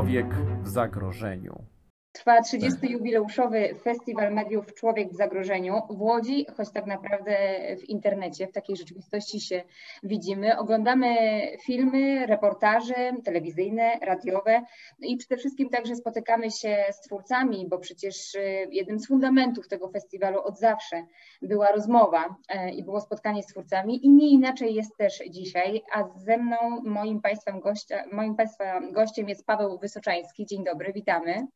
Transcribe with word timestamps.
Człowiek 0.00 0.34
w 0.62 0.68
zagrożeniu. 0.68 1.64
Trwa 2.12 2.42
30. 2.42 2.92
jubileuszowy 2.92 3.74
Festiwal 3.82 4.34
Mediów 4.34 4.74
Człowiek 4.74 5.10
w 5.12 5.16
Zagrożeniu 5.16 5.82
w 5.90 6.00
Łodzi, 6.00 6.46
choć 6.56 6.70
tak 6.70 6.86
naprawdę 6.86 7.36
w 7.76 7.84
internecie, 7.84 8.46
w 8.46 8.52
takiej 8.52 8.76
rzeczywistości 8.76 9.40
się 9.40 9.62
widzimy. 10.02 10.58
Oglądamy 10.58 11.16
filmy, 11.64 12.26
reportaże 12.26 13.12
telewizyjne, 13.24 13.98
radiowe 14.02 14.62
no 15.00 15.08
i 15.08 15.16
przede 15.16 15.36
wszystkim 15.36 15.68
także 15.68 15.96
spotykamy 15.96 16.50
się 16.50 16.84
z 16.90 17.00
twórcami, 17.00 17.68
bo 17.68 17.78
przecież 17.78 18.34
y, 18.34 18.68
jednym 18.70 18.98
z 18.98 19.06
fundamentów 19.06 19.68
tego 19.68 19.88
festiwalu 19.88 20.40
od 20.42 20.58
zawsze 20.58 21.06
była 21.42 21.72
rozmowa 21.72 22.24
y, 22.26 22.70
i 22.70 22.84
było 22.84 23.00
spotkanie 23.00 23.42
z 23.42 23.46
twórcami 23.46 24.06
i 24.06 24.10
nie 24.10 24.28
inaczej 24.28 24.74
jest 24.74 24.96
też 24.96 25.22
dzisiaj, 25.30 25.82
a 25.92 26.04
ze 26.16 26.38
mną 26.38 26.56
moim, 26.84 27.20
państwem 27.20 27.60
gościa, 27.60 28.04
moim 28.12 28.36
Państwa 28.36 28.80
gościem 28.92 29.28
jest 29.28 29.46
Paweł 29.46 29.78
Wysoczański. 29.78 30.46
Dzień 30.46 30.64
dobry, 30.64 30.92
witamy. 30.92 31.46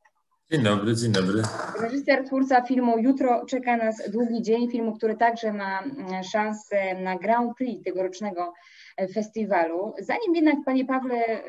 Dzień 0.51 0.63
dobry, 0.63 0.97
dzień 0.97 1.13
dobry. 1.13 1.43
Reżyser, 1.81 2.25
twórca 2.27 2.63
filmu 2.63 2.99
Jutro 2.99 3.47
czeka 3.47 3.77
nas 3.77 4.11
długi 4.11 4.43
dzień, 4.43 4.71
filmu, 4.71 4.93
który 4.97 5.17
także 5.17 5.53
ma 5.53 5.83
mm, 5.83 6.25
szansę 6.25 6.95
na 6.95 7.19
Grand 7.19 7.57
Prix 7.57 7.85
tegorocznego 7.85 8.53
e, 8.97 9.09
festiwalu. 9.09 9.95
Zanim 9.99 10.35
jednak, 10.35 10.55
Panie 10.65 10.85
Pawle, 10.85 11.43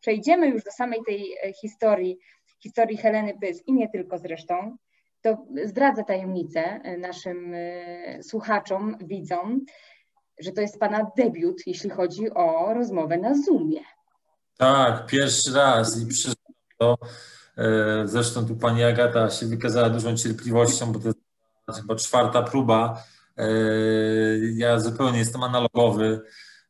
przejdziemy 0.00 0.48
już 0.48 0.64
do 0.64 0.70
samej 0.70 1.00
tej 1.06 1.32
e, 1.32 1.52
historii, 1.52 2.18
historii 2.62 2.96
Heleny 2.96 3.38
Pys 3.40 3.62
i 3.66 3.72
nie 3.72 3.88
tylko 3.88 4.18
zresztą, 4.18 4.76
to 5.22 5.46
zdradzę 5.64 6.04
tajemnicę 6.04 6.60
e, 6.60 6.98
naszym 6.98 7.54
słuchaczom, 8.22 8.96
widzom, 9.00 9.60
że 10.38 10.52
to 10.52 10.60
jest 10.60 10.78
Pana 10.78 11.10
debiut, 11.16 11.62
jeśli 11.66 11.90
chodzi 11.90 12.30
o 12.30 12.74
rozmowę 12.74 13.18
na 13.18 13.34
Zoomie. 13.34 13.80
Tak, 14.58 15.06
pierwszy 15.06 15.52
raz 15.54 16.02
i 16.02 16.06
przeżyłem 16.06 16.54
to 16.78 16.98
zresztą 18.04 18.46
tu 18.46 18.56
pani 18.56 18.84
Agata 18.84 19.30
się 19.30 19.46
wykazała 19.46 19.90
dużą 19.90 20.16
cierpliwością, 20.16 20.92
bo 20.92 20.98
to 21.00 21.08
jest 21.08 21.80
chyba 21.80 21.96
czwarta 21.96 22.42
próba. 22.42 23.04
E, 23.36 23.46
ja 24.56 24.80
zupełnie 24.80 25.18
jestem 25.18 25.42
analogowy, 25.42 26.20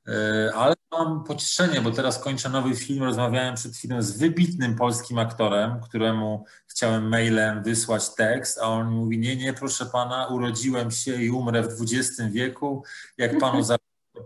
e, 0.09 0.53
ale 0.55 0.75
mam 0.93 1.25
pocieszenie, 1.25 1.81
bo 1.81 1.91
teraz 1.91 2.19
kończę 2.19 2.49
nowy 2.49 2.77
film. 2.77 3.03
Rozmawiałem 3.03 3.55
przed 3.55 3.77
chwilą 3.77 4.03
z 4.03 4.19
wybitnym 4.19 4.77
polskim 4.77 5.19
aktorem, 5.19 5.81
któremu 5.81 6.45
chciałem 6.67 7.09
mailem 7.09 7.63
wysłać 7.63 8.15
tekst, 8.15 8.59
a 8.59 8.69
on 8.69 8.91
mówi: 8.91 9.19
Nie, 9.19 9.37
nie, 9.37 9.53
proszę 9.53 9.87
pana, 9.87 10.27
urodziłem 10.27 10.91
się 10.91 11.23
i 11.23 11.31
umrę 11.31 11.63
w 11.63 11.83
XX 11.83 12.33
wieku. 12.33 12.85
Jak 13.19 13.39
panu 13.39 13.63
za 13.63 13.77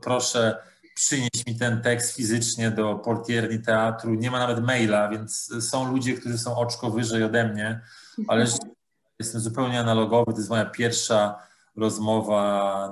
proszę 0.00 0.56
przynieść 0.98 1.46
mi 1.46 1.56
ten 1.56 1.82
tekst 1.82 2.16
fizycznie 2.16 2.70
do 2.70 2.94
portierni 2.94 3.58
teatru. 3.58 4.14
Nie 4.14 4.30
ma 4.30 4.38
nawet 4.38 4.64
maila, 4.64 5.08
więc 5.08 5.54
są 5.60 5.92
ludzie, 5.92 6.14
którzy 6.14 6.38
są 6.38 6.56
oczko 6.56 6.90
wyżej 6.90 7.24
ode 7.24 7.48
mnie, 7.48 7.80
ale 8.28 8.46
jestem 9.20 9.40
zupełnie 9.40 9.80
analogowy. 9.80 10.32
To 10.32 10.38
jest 10.38 10.50
moja 10.50 10.64
pierwsza 10.64 11.38
rozmowa 11.76 12.42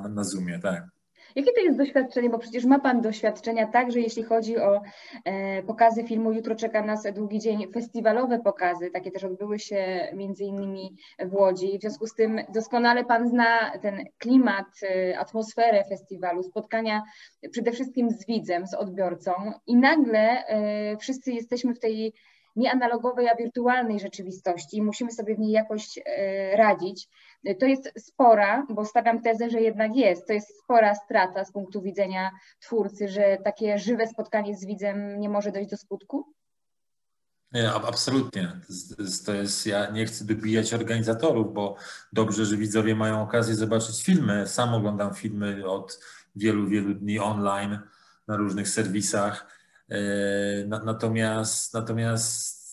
na, 0.03 0.09
na 0.09 0.25
Zoomie, 0.25 0.59
tak. 0.59 0.96
Jakie 1.37 1.53
to 1.53 1.61
jest 1.61 1.79
doświadczenie, 1.79 2.31
bo 2.31 2.39
przecież 2.39 2.65
ma 2.65 2.79
Pan 2.79 3.01
doświadczenia 3.01 3.67
także 3.67 4.01
jeśli 4.01 4.23
chodzi 4.23 4.59
o 4.59 4.83
e, 5.25 5.63
pokazy 5.63 6.05
filmu 6.05 6.33
Jutro 6.33 6.55
czeka 6.55 6.83
nas 6.83 7.03
długi 7.15 7.39
dzień, 7.39 7.73
festiwalowe 7.73 8.39
pokazy, 8.39 8.91
takie 8.91 9.11
też 9.11 9.25
odbyły 9.25 9.59
się 9.59 10.09
między 10.15 10.45
innymi 10.45 10.97
w 11.19 11.35
Łodzi. 11.35 11.79
W 11.79 11.81
związku 11.81 12.07
z 12.07 12.15
tym 12.15 12.41
doskonale 12.55 13.05
Pan 13.05 13.29
zna 13.29 13.79
ten 13.83 14.05
klimat, 14.19 14.67
e, 14.83 15.19
atmosferę 15.19 15.85
festiwalu, 15.89 16.43
spotkania 16.43 17.03
przede 17.51 17.73
wszystkim 17.73 18.11
z 18.11 18.27
widzem, 18.27 18.67
z 18.67 18.75
odbiorcą 18.75 19.33
i 19.67 19.77
nagle 19.77 20.47
e, 20.47 20.97
wszyscy 20.97 21.33
jesteśmy 21.33 21.75
w 21.75 21.81
tej 21.81 22.13
nie 22.57 22.73
analogowej, 22.73 23.29
a 23.29 23.37
wirtualnej 23.37 24.01
rzeczywistości. 24.01 24.83
Musimy 24.83 25.13
sobie 25.13 25.35
w 25.35 25.39
niej 25.39 25.53
jakoś 25.53 25.99
e, 26.07 26.57
radzić. 26.57 27.09
To 27.59 27.67
jest 27.67 27.93
spora, 27.99 28.67
bo 28.71 28.85
stawiam 28.85 29.23
tezę, 29.23 29.51
że 29.51 29.61
jednak 29.61 29.97
jest, 29.97 30.27
to 30.27 30.33
jest 30.33 30.59
spora 30.59 30.95
strata 30.95 31.45
z 31.45 31.53
punktu 31.53 31.83
widzenia 31.83 32.31
twórcy, 32.61 33.09
że 33.09 33.39
takie 33.45 33.79
żywe 33.79 34.07
spotkanie 34.07 34.57
z 34.57 34.67
widzem 34.67 35.21
nie 35.21 35.29
może 35.29 35.53
dojść 35.53 35.71
do 35.71 35.77
skutku? 35.77 36.27
Nie, 37.53 37.71
absolutnie. 37.71 38.53
To 39.27 39.35
jest, 39.35 39.67
ja 39.67 39.91
nie 39.91 40.07
chcę 40.07 40.25
dobijać 40.25 40.75
organizatorów, 40.75 41.55
bo 41.55 41.77
dobrze, 42.13 42.45
że 42.45 42.57
widzowie 42.57 42.95
mają 42.95 43.23
okazję 43.23 43.55
zobaczyć 43.55 44.03
filmy. 44.05 44.47
Sam 44.47 44.75
oglądam 44.75 45.15
filmy 45.15 45.69
od 45.69 46.01
wielu, 46.37 46.69
wielu 46.69 46.95
dni 46.95 47.19
online 47.19 47.79
na 48.29 48.37
różnych 48.37 48.69
serwisach 48.69 49.57
E, 49.91 50.67
natomiast, 50.67 51.75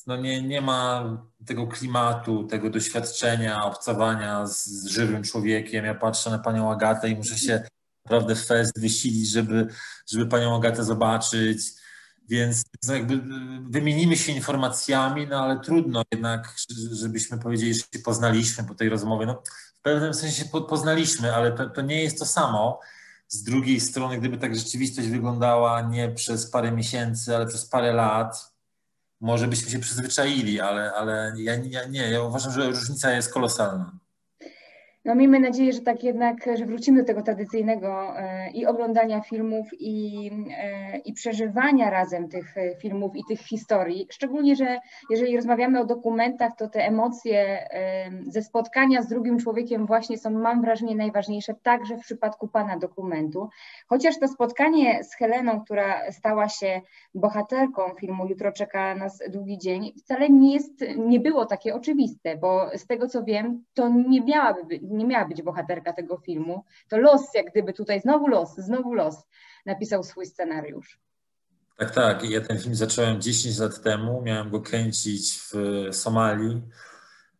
no 0.07 0.17
nie, 0.17 0.41
nie 0.41 0.61
ma 0.61 1.17
tego 1.45 1.67
klimatu, 1.67 2.43
tego 2.43 2.69
doświadczenia, 2.69 3.65
obcowania 3.65 4.47
z, 4.47 4.65
z 4.65 4.85
żywym 4.85 5.23
człowiekiem. 5.23 5.85
Ja 5.85 5.95
patrzę 5.95 6.29
na 6.29 6.39
panią 6.39 6.71
Agatę 6.71 7.09
i 7.09 7.15
muszę 7.15 7.37
się 7.37 7.63
naprawdę 8.05 8.35
fest 8.35 8.79
wysilić, 8.79 9.29
żeby, 9.29 9.67
żeby 10.11 10.25
panią 10.25 10.55
Agatę 10.55 10.83
zobaczyć. 10.83 11.83
Więc 12.29 12.63
jakby 12.89 13.21
wymienimy 13.69 14.17
się 14.17 14.31
informacjami, 14.31 15.27
no 15.27 15.43
ale 15.43 15.59
trudno 15.59 16.03
jednak, 16.11 16.55
żebyśmy 16.91 17.39
powiedzieli, 17.39 17.73
że 17.73 17.79
się 17.79 17.99
poznaliśmy 18.05 18.63
po 18.63 18.75
tej 18.75 18.89
rozmowie. 18.89 19.25
No, 19.25 19.43
w 19.79 19.81
pewnym 19.81 20.13
sensie 20.13 20.45
poznaliśmy, 20.69 21.35
ale 21.35 21.51
to, 21.51 21.69
to 21.69 21.81
nie 21.81 22.03
jest 22.03 22.19
to 22.19 22.25
samo. 22.25 22.79
Z 23.27 23.43
drugiej 23.43 23.79
strony, 23.79 24.17
gdyby 24.17 24.37
tak 24.37 24.55
rzeczywistość 24.55 25.07
wyglądała 25.07 25.81
nie 25.81 26.11
przez 26.11 26.51
parę 26.51 26.71
miesięcy, 26.71 27.35
ale 27.35 27.45
przez 27.45 27.65
parę 27.65 27.93
lat, 27.93 28.52
może 29.23 29.47
byśmy 29.47 29.71
się 29.71 29.79
przyzwyczaili, 29.79 30.61
ale, 30.61 30.93
ale 30.93 31.33
ja, 31.37 31.55
ja 31.55 31.85
nie, 31.85 31.99
ja 31.99 32.21
uważam, 32.21 32.53
że 32.53 32.67
różnica 32.67 33.11
jest 33.11 33.33
kolosalna. 33.33 33.91
No 35.05 35.15
miejmy 35.15 35.39
nadzieję, 35.39 35.73
że 35.73 35.81
tak 35.81 36.03
jednak, 36.03 36.49
że 36.55 36.65
wrócimy 36.65 37.01
do 37.01 37.07
tego 37.07 37.21
tradycyjnego 37.21 38.17
e, 38.17 38.51
i 38.51 38.65
oglądania 38.65 39.21
filmów 39.21 39.67
i, 39.79 40.31
e, 40.57 40.97
i 40.97 41.13
przeżywania 41.13 41.89
razem 41.89 42.29
tych 42.29 42.57
e, 42.57 42.75
filmów 42.75 43.15
i 43.15 43.23
tych 43.27 43.39
historii. 43.39 44.07
Szczególnie, 44.11 44.55
że 44.55 44.79
jeżeli 45.09 45.35
rozmawiamy 45.35 45.79
o 45.79 45.85
dokumentach, 45.85 46.51
to 46.57 46.67
te 46.67 46.85
emocje 46.87 47.67
ze 48.27 48.41
spotkania 48.41 49.01
z 49.01 49.07
drugim 49.07 49.39
człowiekiem 49.39 49.85
właśnie 49.85 50.17
są, 50.17 50.29
mam 50.29 50.61
wrażenie, 50.61 50.95
najważniejsze, 50.95 51.55
także 51.63 51.97
w 51.97 52.01
przypadku 52.01 52.47
Pana 52.47 52.77
dokumentu. 52.77 53.49
Chociaż 53.87 54.19
to 54.19 54.27
spotkanie 54.27 55.03
z 55.03 55.15
Heleną, 55.15 55.61
która 55.61 56.11
stała 56.11 56.49
się 56.49 56.81
bohaterką 57.15 57.81
filmu 57.99 58.27
Jutro 58.27 58.51
czeka 58.51 58.95
nas 58.95 59.23
długi 59.29 59.57
dzień, 59.57 59.93
wcale 59.97 60.29
nie 60.29 60.53
jest, 60.53 60.83
nie 60.97 61.19
było 61.19 61.45
takie 61.45 61.75
oczywiste, 61.75 62.37
bo 62.37 62.69
z 62.77 62.87
tego 62.87 63.07
co 63.07 63.23
wiem, 63.23 63.63
to 63.73 63.89
nie 63.89 64.21
miałaby 64.21 64.65
być 64.65 64.92
nie 64.93 65.05
miała 65.05 65.25
być 65.25 65.41
bohaterka 65.41 65.93
tego 65.93 66.17
filmu, 66.17 66.65
to 66.89 66.97
los, 66.97 67.21
jak 67.35 67.51
gdyby 67.51 67.73
tutaj 67.73 68.01
znowu 68.01 68.27
los, 68.27 68.55
znowu 68.55 68.93
los 68.93 69.15
napisał 69.65 70.03
swój 70.03 70.25
scenariusz. 70.25 70.99
Tak, 71.77 71.91
tak. 71.91 72.29
Ja 72.29 72.41
ten 72.41 72.59
film 72.59 72.75
zacząłem 72.75 73.21
10 73.21 73.57
lat 73.57 73.81
temu. 73.81 74.21
Miałem 74.21 74.49
go 74.49 74.61
kręcić 74.61 75.39
w 75.39 75.53
Somalii. 75.91 76.61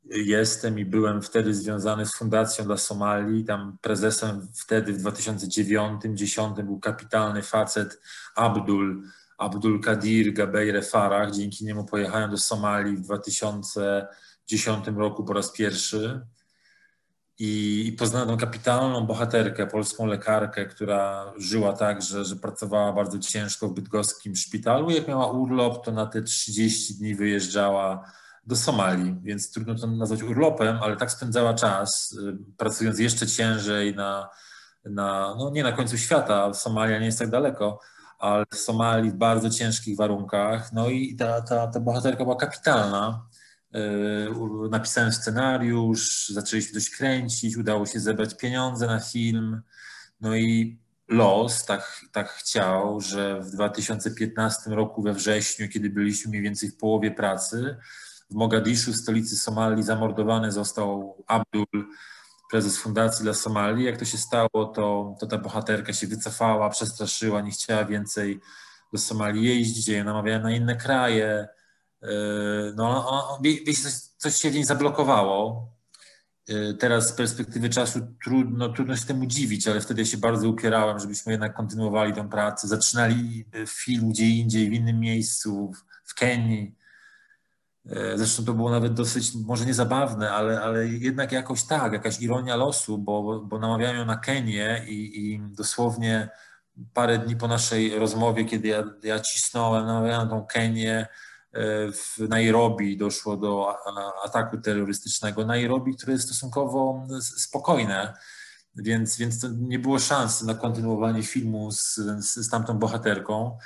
Jestem 0.05 0.79
i 0.79 0.85
byłem 0.85 1.21
wtedy 1.21 1.53
związany 1.53 2.05
z 2.05 2.15
Fundacją 2.15 2.65
dla 2.65 2.77
Somalii. 2.77 3.45
Tam 3.45 3.77
prezesem 3.81 4.47
wtedy 4.53 4.93
w 4.93 5.03
2009-2010 5.03 6.63
był 6.63 6.79
kapitalny 6.79 7.41
facet 7.41 8.01
Abdul, 8.35 9.03
Abdul 9.37 9.81
Kadir 9.81 10.33
Gabeire 10.33 10.85
Farah. 10.85 11.31
Dzięki 11.31 11.65
niemu 11.65 11.85
pojechałem 11.85 12.31
do 12.31 12.37
Somalii 12.37 12.97
w 12.97 13.01
2010 13.01 14.87
roku 14.87 15.23
po 15.23 15.33
raz 15.33 15.51
pierwszy 15.51 16.21
i 17.39 17.95
poznałem 17.99 18.27
tą 18.27 18.37
kapitalną 18.37 19.05
bohaterkę, 19.05 19.67
polską 19.67 20.05
lekarkę, 20.05 20.65
która 20.65 21.33
żyła 21.37 21.73
tak, 21.73 22.01
że, 22.01 22.25
że 22.25 22.35
pracowała 22.35 22.93
bardzo 22.93 23.19
ciężko 23.19 23.67
w 23.67 23.73
bydgoskim 23.73 24.35
szpitalu. 24.35 24.89
Jak 24.89 25.07
miała 25.07 25.31
urlop, 25.31 25.85
to 25.85 25.91
na 25.91 26.05
te 26.05 26.21
30 26.21 26.95
dni 26.95 27.15
wyjeżdżała 27.15 28.11
do 28.45 28.55
Somalii, 28.55 29.15
więc 29.23 29.51
trudno 29.51 29.75
to 29.75 29.87
nazwać 29.87 30.23
urlopem, 30.23 30.79
ale 30.81 30.97
tak 30.97 31.11
spędzała 31.11 31.53
czas, 31.53 32.11
y, 32.11 32.37
pracując 32.57 32.99
jeszcze 32.99 33.27
ciężej 33.27 33.95
na, 33.95 34.29
na 34.85 35.35
no 35.39 35.49
nie 35.49 35.63
na 35.63 35.71
końcu 35.71 35.97
świata, 35.97 36.53
Somalia 36.53 36.99
nie 36.99 37.05
jest 37.05 37.19
tak 37.19 37.29
daleko, 37.29 37.79
ale 38.19 38.45
w 38.53 38.55
Somalii 38.55 39.11
w 39.11 39.15
bardzo 39.15 39.49
ciężkich 39.49 39.97
warunkach. 39.97 40.73
No 40.73 40.89
i 40.89 41.15
ta, 41.15 41.41
ta, 41.41 41.67
ta 41.67 41.79
bohaterka 41.79 42.23
była 42.23 42.35
kapitalna. 42.35 43.25
E, 43.73 44.69
napisałem 44.69 45.11
scenariusz, 45.11 46.29
zaczęliśmy 46.29 46.79
coś 46.79 46.89
kręcić, 46.89 47.57
udało 47.57 47.85
się 47.85 47.99
zebrać 47.99 48.37
pieniądze 48.37 48.87
na 48.87 48.99
film. 48.99 49.61
No 50.21 50.35
i 50.35 50.77
los 51.07 51.65
tak, 51.65 52.05
tak 52.11 52.29
chciał, 52.29 53.01
że 53.01 53.41
w 53.41 53.51
2015 53.51 54.69
roku 54.69 55.01
we 55.01 55.13
wrześniu, 55.13 55.69
kiedy 55.69 55.89
byliśmy 55.89 56.29
mniej 56.29 56.41
więcej 56.41 56.69
w 56.69 56.77
połowie 56.77 57.11
pracy, 57.11 57.77
w 58.29 58.35
Mogadiszu, 58.35 58.93
stolicy 58.93 59.37
Somalii, 59.37 59.83
zamordowany 59.83 60.51
został 60.51 61.17
Abdul, 61.27 61.65
prezes 62.51 62.77
Fundacji 62.77 63.23
dla 63.23 63.33
Somalii. 63.33 63.85
Jak 63.85 63.97
to 63.97 64.05
się 64.05 64.17
stało, 64.17 64.65
to, 64.75 65.15
to 65.19 65.27
ta 65.27 65.37
bohaterka 65.37 65.93
się 65.93 66.07
wycofała, 66.07 66.69
przestraszyła, 66.69 67.41
nie 67.41 67.51
chciała 67.51 67.85
więcej 67.85 68.39
do 68.93 68.99
Somalii 68.99 69.43
jeździć. 69.43 69.87
Ja 69.87 70.03
namawiałem 70.03 70.43
na 70.43 70.51
inne 70.51 70.75
kraje 70.75 71.47
no, 72.75 73.09
on, 73.09 73.41
coś, 73.83 73.93
coś 73.93 74.35
się 74.35 74.51
w 74.51 74.65
zablokowało. 74.65 75.69
Teraz 76.79 77.09
z 77.09 77.11
perspektywy 77.11 77.69
czasu 77.69 77.99
trudno, 78.23 78.69
trudno 78.69 78.95
się 78.95 79.05
temu 79.05 79.25
dziwić, 79.25 79.67
ale 79.67 79.81
wtedy 79.81 80.05
się 80.05 80.17
bardzo 80.17 80.49
upierałem, 80.49 80.99
żebyśmy 80.99 81.31
jednak 81.31 81.53
kontynuowali 81.53 82.13
tę 82.13 82.29
pracę. 82.29 82.67
Zaczynali 82.67 83.45
film 83.67 84.09
gdzie 84.09 84.29
indziej, 84.29 84.69
w 84.69 84.73
innym 84.73 84.99
miejscu, 84.99 85.71
w 86.03 86.15
Kenii. 86.15 86.75
Zresztą 88.15 88.45
to 88.45 88.53
było 88.53 88.71
nawet 88.71 88.93
dosyć, 88.93 89.35
może 89.45 89.65
nie 89.65 89.73
zabawne, 89.73 90.31
ale, 90.31 90.61
ale 90.61 90.87
jednak 90.87 91.31
jakoś 91.31 91.63
tak, 91.63 91.93
jakaś 91.93 92.21
ironia 92.21 92.55
losu, 92.55 92.97
bo, 92.97 93.39
bo 93.39 93.59
namawiają 93.59 94.05
na 94.05 94.17
Kenię 94.17 94.85
i, 94.87 95.33
i 95.33 95.41
dosłownie 95.41 96.29
parę 96.93 97.17
dni 97.19 97.35
po 97.35 97.47
naszej 97.47 97.99
rozmowie, 97.99 98.45
kiedy 98.45 98.67
ja, 98.67 98.83
ja 99.03 99.19
cisnąłem, 99.19 99.85
namawiałem 99.85 100.29
tą 100.29 100.45
Kenię, 100.45 100.99
e, 100.99 101.07
w 101.93 102.17
Nairobi 102.29 102.97
doszło 102.97 103.37
do 103.37 103.75
ataku 104.23 104.57
terrorystycznego. 104.57 105.45
Nairobi, 105.45 105.95
które 105.95 106.13
jest 106.13 106.25
stosunkowo 106.25 107.07
spokojne, 107.21 108.13
więc, 108.75 109.17
więc 109.17 109.45
nie 109.59 109.79
było 109.79 109.99
szans 109.99 110.41
na 110.41 110.53
kontynuowanie 110.53 111.23
filmu 111.23 111.71
z, 111.71 111.95
z, 112.19 112.35
z 112.35 112.49
tamtą 112.49 112.79
bohaterką. 112.79 113.57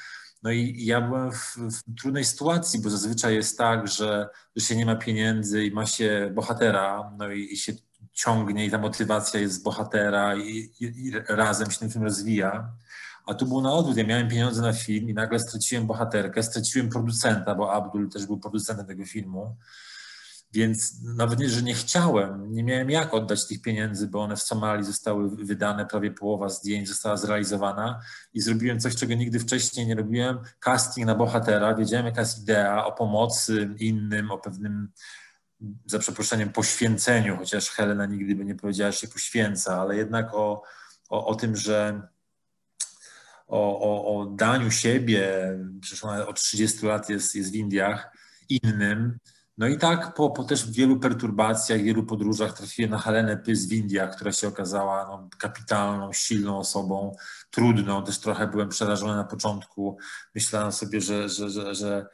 No 0.44 0.52
i 0.52 0.86
ja 0.86 1.02
byłem 1.02 1.32
w, 1.32 1.58
w, 1.58 1.96
trudnej 2.02 2.26
sytuacji, 2.26 2.82
bo 2.82 2.90
zazwyczaj 2.90 3.36
jest 3.36 3.58
tak, 3.58 3.88
że, 3.88 4.30
że 4.56 4.66
się 4.66 4.76
nie 4.76 4.86
ma 4.86 4.96
pieniędzy 4.96 5.66
i 5.66 5.72
ma 5.72 5.86
się 5.86 6.32
bohatera, 6.36 7.12
no 7.18 7.32
i, 7.32 7.54
i 7.54 7.58
się 7.58 7.74
ciągnie 8.14 8.66
i 8.66 8.72
ta 8.72 8.78
motywacja 8.78 9.40
jest 9.40 9.56
z 9.56 9.64
bohatera 9.64 10.36
i, 10.36 10.72
i, 10.80 10.86
i 10.86 11.12
razem 11.28 11.72
się 11.72 11.80
ten 11.80 11.92
film 11.92 12.04
rozwija. 12.04 12.72
A 13.28 13.34
tu 13.34 13.46
było 13.46 13.62
na 13.62 13.74
odwrót. 13.74 13.98
Ja 13.98 14.04
miałem 14.04 14.28
pieniądze 14.28 14.62
na 14.62 14.74
film 14.74 15.10
i 15.10 15.14
nagle 15.14 15.40
straciłem 15.40 15.88
bohaterkę, 15.88 16.44
straciłem 16.44 16.90
producenta, 16.90 17.56
bo 17.56 17.74
Abdul 17.74 18.10
też 18.10 18.26
był 18.26 18.40
producentem 18.40 18.86
tego 18.86 19.06
filmu. 19.06 19.58
Więc 20.54 21.04
nawet 21.04 21.40
nie, 21.40 21.50
że 21.50 21.62
nie 21.62 21.74
chciałem, 21.74 22.54
nie 22.54 22.64
miałem 22.64 22.90
jak 22.90 23.14
oddać 23.14 23.48
tych 23.48 23.62
pieniędzy, 23.62 24.08
bo 24.08 24.22
one 24.22 24.36
w 24.36 24.42
Somalii 24.42 24.86
zostały 24.86 25.30
wydane, 25.30 25.86
prawie 25.86 26.12
połowa 26.12 26.50
zdjęć 26.50 26.88
została 26.88 27.18
zrealizowana 27.18 28.00
i 28.34 28.42
zrobiłem 28.42 28.80
coś, 28.80 28.96
czego 28.96 29.14
nigdy 29.14 29.40
wcześniej 29.40 29.88
nie 29.88 29.96
robiłem. 29.96 30.40
Casting 30.60 31.08
na 31.08 31.16
bohatera, 31.16 31.76
wiedziałem 31.76 32.06
jaka 32.06 32.22
jest 32.22 32.44
idea 32.44 32.86
o 32.86 32.92
pomocy 32.92 33.70
innym, 33.80 34.32
o 34.32 34.38
pewnym, 34.38 34.92
za 35.86 36.00
przeproszeniem, 36.00 36.50
poświęceniu, 36.50 37.38
chociaż 37.38 37.70
Helena 37.70 38.06
nigdy 38.06 38.36
by 38.36 38.46
nie 38.46 38.56
powiedziała, 38.56 38.92
że 38.92 38.98
się 38.98 39.08
poświęca, 39.08 39.82
ale 39.82 39.96
jednak 39.96 40.34
o, 40.34 40.64
o, 41.10 41.26
o 41.28 41.36
tym, 41.36 41.56
że 41.56 42.02
o, 43.48 43.80
o, 43.80 44.20
o 44.20 44.26
daniu 44.26 44.72
siebie, 44.72 45.30
przecież 45.82 46.04
ona 46.04 46.28
od 46.28 46.36
30 46.36 46.86
lat 46.86 47.10
jest, 47.10 47.36
jest 47.36 47.52
w 47.52 47.56
Indiach, 47.56 48.12
innym. 48.50 49.18
No 49.58 49.68
i 49.68 49.78
tak 49.78 50.14
po, 50.14 50.30
po 50.30 50.44
też 50.44 50.72
wielu 50.72 51.00
perturbacjach, 51.00 51.82
wielu 51.82 52.04
podróżach 52.04 52.54
trafiłem 52.54 52.92
na 52.92 52.98
Helenę 52.98 53.38
Pys 53.38 53.68
w 53.68 53.74
Indiach, 53.74 54.16
która 54.16 54.32
się 54.32 54.48
okazała 54.48 55.06
no, 55.06 55.30
kapitalną, 55.40 56.14
silną 56.14 56.58
osobą, 56.58 57.16
trudną. 57.52 58.04
Też 58.04 58.20
trochę 58.20 58.48
byłem 58.48 58.70
przerażony 58.70 59.16
na 59.16 59.24
początku. 59.24 59.98
Myślałem 60.36 60.72
sobie, 60.72 61.02
że, 61.02 61.30
że, 61.30 61.50
że, 61.50 61.76
że, 61.76 62.06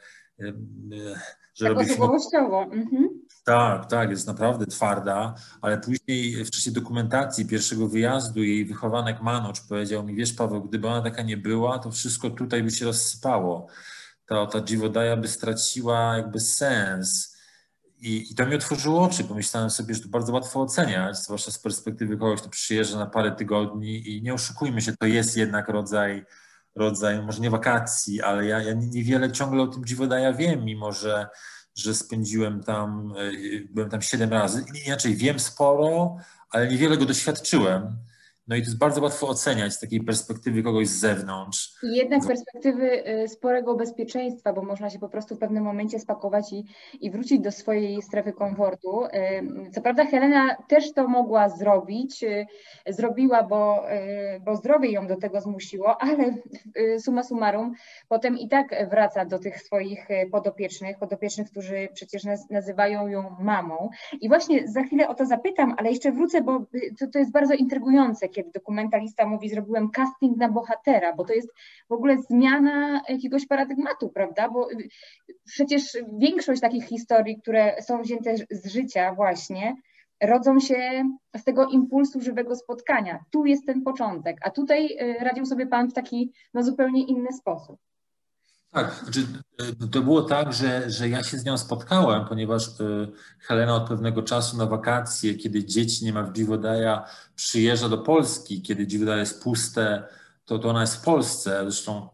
że 1.54 1.74
tak 1.74 1.78
osobowościowo. 1.78 2.62
Mhm. 2.62 3.13
Tak, 3.44 3.86
tak, 3.86 4.10
jest 4.10 4.26
naprawdę 4.26 4.66
twarda, 4.66 5.34
ale 5.60 5.78
później 5.78 6.44
w 6.44 6.50
czasie 6.50 6.70
dokumentacji 6.70 7.46
pierwszego 7.46 7.88
wyjazdu 7.88 8.42
jej 8.42 8.64
wychowanek 8.64 9.22
Manocz 9.22 9.60
powiedział 9.68 10.04
mi, 10.04 10.14
wiesz 10.14 10.32
Paweł, 10.32 10.62
gdyby 10.62 10.88
ona 10.88 11.02
taka 11.02 11.22
nie 11.22 11.36
była, 11.36 11.78
to 11.78 11.90
wszystko 11.90 12.30
tutaj 12.30 12.62
by 12.62 12.70
się 12.70 12.84
rozsypało. 12.84 13.66
Ta, 14.26 14.46
ta 14.46 14.60
Dziwodaja 14.60 15.16
by 15.16 15.28
straciła 15.28 16.16
jakby 16.16 16.40
sens. 16.40 17.36
I, 17.98 18.32
I 18.32 18.34
to 18.34 18.46
mi 18.46 18.54
otworzyło 18.54 19.02
oczy. 19.02 19.24
Pomyślałem 19.24 19.70
sobie, 19.70 19.94
że 19.94 20.00
to 20.00 20.08
bardzo 20.08 20.32
łatwo 20.32 20.60
oceniać, 20.60 21.18
zwłaszcza 21.18 21.50
z 21.50 21.58
perspektywy 21.58 22.16
kogoś, 22.16 22.40
kto 22.40 22.50
przyjeżdża 22.50 22.98
na 22.98 23.06
parę 23.06 23.32
tygodni 23.32 24.08
i 24.08 24.22
nie 24.22 24.34
oszukujmy 24.34 24.82
się, 24.82 24.96
to 24.96 25.06
jest 25.06 25.36
jednak 25.36 25.68
rodzaj, 25.68 26.24
rodzaj 26.74 27.22
może 27.22 27.40
nie 27.40 27.50
wakacji, 27.50 28.22
ale 28.22 28.46
ja, 28.46 28.62
ja 28.62 28.72
niewiele 28.74 29.32
ciągle 29.32 29.62
o 29.62 29.66
tym 29.66 29.84
Dziwodaja 29.84 30.32
wiem, 30.32 30.64
mimo 30.64 30.92
że 30.92 31.28
że 31.74 31.94
spędziłem 31.94 32.62
tam, 32.62 33.14
e, 33.16 33.30
byłem 33.70 33.90
tam 33.90 34.02
siedem 34.02 34.30
razy. 34.30 34.64
Inaczej 34.86 35.16
wiem 35.16 35.40
sporo, 35.40 36.16
ale 36.50 36.68
niewiele 36.68 36.96
go 36.96 37.04
doświadczyłem. 37.04 37.96
No 38.48 38.56
i 38.56 38.60
to 38.60 38.64
jest 38.64 38.78
bardzo 38.78 39.02
łatwo 39.02 39.28
oceniać 39.28 39.72
z 39.72 39.80
takiej 39.80 40.00
perspektywy 40.00 40.62
kogoś 40.62 40.88
z 40.88 40.98
zewnątrz. 40.98 41.72
I 41.82 41.96
jednak 41.96 42.24
z 42.24 42.26
perspektywy 42.26 43.08
y, 43.08 43.28
sporego 43.28 43.74
bezpieczeństwa, 43.74 44.52
bo 44.52 44.62
można 44.62 44.90
się 44.90 44.98
po 44.98 45.08
prostu 45.08 45.34
w 45.34 45.38
pewnym 45.38 45.64
momencie 45.64 45.98
spakować 45.98 46.52
i, 46.52 46.64
i 47.00 47.10
wrócić 47.10 47.40
do 47.40 47.52
swojej 47.52 48.02
strefy 48.02 48.32
komfortu. 48.32 49.04
Y, 49.04 49.70
co 49.72 49.80
prawda 49.82 50.04
Helena 50.04 50.56
też 50.68 50.92
to 50.92 51.08
mogła 51.08 51.48
zrobić, 51.48 52.24
y, 52.24 52.46
zrobiła, 52.88 53.42
bo, 53.42 53.84
bo 54.44 54.56
zdrowie 54.56 54.90
ją 54.90 55.06
do 55.06 55.16
tego 55.16 55.40
zmusiło, 55.40 55.96
ale 56.04 56.34
summa 56.98 57.22
summarum 57.22 57.74
potem 58.08 58.38
i 58.38 58.48
tak 58.48 58.88
wraca 58.90 59.24
do 59.24 59.38
tych 59.38 59.62
swoich 59.62 60.08
podopiecznych, 60.32 60.98
podopiecznych, 60.98 61.50
którzy 61.50 61.88
przecież 61.94 62.22
nazywają 62.50 63.08
ją 63.08 63.36
mamą. 63.40 63.90
I 64.20 64.28
właśnie 64.28 64.68
za 64.68 64.82
chwilę 64.82 65.08
o 65.08 65.14
to 65.14 65.26
zapytam, 65.26 65.74
ale 65.78 65.90
jeszcze 65.90 66.12
wrócę, 66.12 66.42
bo 66.42 66.60
to, 66.98 67.06
to 67.12 67.18
jest 67.18 67.32
bardzo 67.32 67.54
intrygujące 67.54 68.28
kiedy 68.34 68.50
dokumentalista 68.54 69.26
mówi, 69.26 69.48
zrobiłem 69.48 69.90
casting 69.90 70.36
na 70.36 70.48
bohatera, 70.48 71.12
bo 71.12 71.24
to 71.24 71.32
jest 71.32 71.48
w 71.88 71.92
ogóle 71.92 72.18
zmiana 72.18 73.02
jakiegoś 73.08 73.46
paradygmatu, 73.46 74.08
prawda? 74.08 74.48
Bo 74.48 74.70
y, 74.70 74.88
przecież 75.44 75.98
większość 76.18 76.60
takich 76.60 76.84
historii, 76.84 77.40
które 77.42 77.82
są 77.82 78.02
wzięte 78.02 78.34
z 78.50 78.66
życia 78.66 79.14
właśnie, 79.14 79.74
rodzą 80.22 80.60
się 80.60 81.08
z 81.36 81.44
tego 81.44 81.68
impulsu 81.68 82.20
żywego 82.20 82.56
spotkania. 82.56 83.24
Tu 83.30 83.46
jest 83.46 83.66
ten 83.66 83.82
początek, 83.82 84.36
a 84.42 84.50
tutaj 84.50 84.86
y, 84.86 85.24
radził 85.24 85.46
sobie 85.46 85.66
Pan 85.66 85.88
w 85.88 85.92
taki 85.92 86.32
no, 86.54 86.62
zupełnie 86.62 87.06
inny 87.06 87.32
sposób. 87.32 87.80
Tak, 88.74 89.00
znaczy, 89.02 89.26
e, 89.82 89.88
to 89.88 90.02
było 90.02 90.22
tak, 90.22 90.52
że, 90.52 90.90
że 90.90 91.08
ja 91.08 91.22
się 91.24 91.38
z 91.38 91.44
nią 91.44 91.58
spotkałem, 91.58 92.28
ponieważ 92.28 92.68
e, 92.68 92.72
Helena 93.40 93.74
od 93.74 93.88
pewnego 93.88 94.22
czasu 94.22 94.56
na 94.56 94.66
wakacje, 94.66 95.34
kiedy 95.34 95.64
dzieci 95.64 96.04
nie 96.04 96.12
ma 96.12 96.22
w 96.22 96.32
Dziwodaja, 96.32 97.04
przyjeżdża 97.36 97.88
do 97.88 97.98
Polski, 97.98 98.62
kiedy 98.62 98.86
Dziwodaja 98.86 99.20
jest 99.20 99.42
puste, 99.42 100.08
to, 100.44 100.58
to 100.58 100.68
ona 100.68 100.80
jest 100.80 100.96
w 100.96 101.00
Polsce. 101.00 101.60
Zresztą 101.62 102.08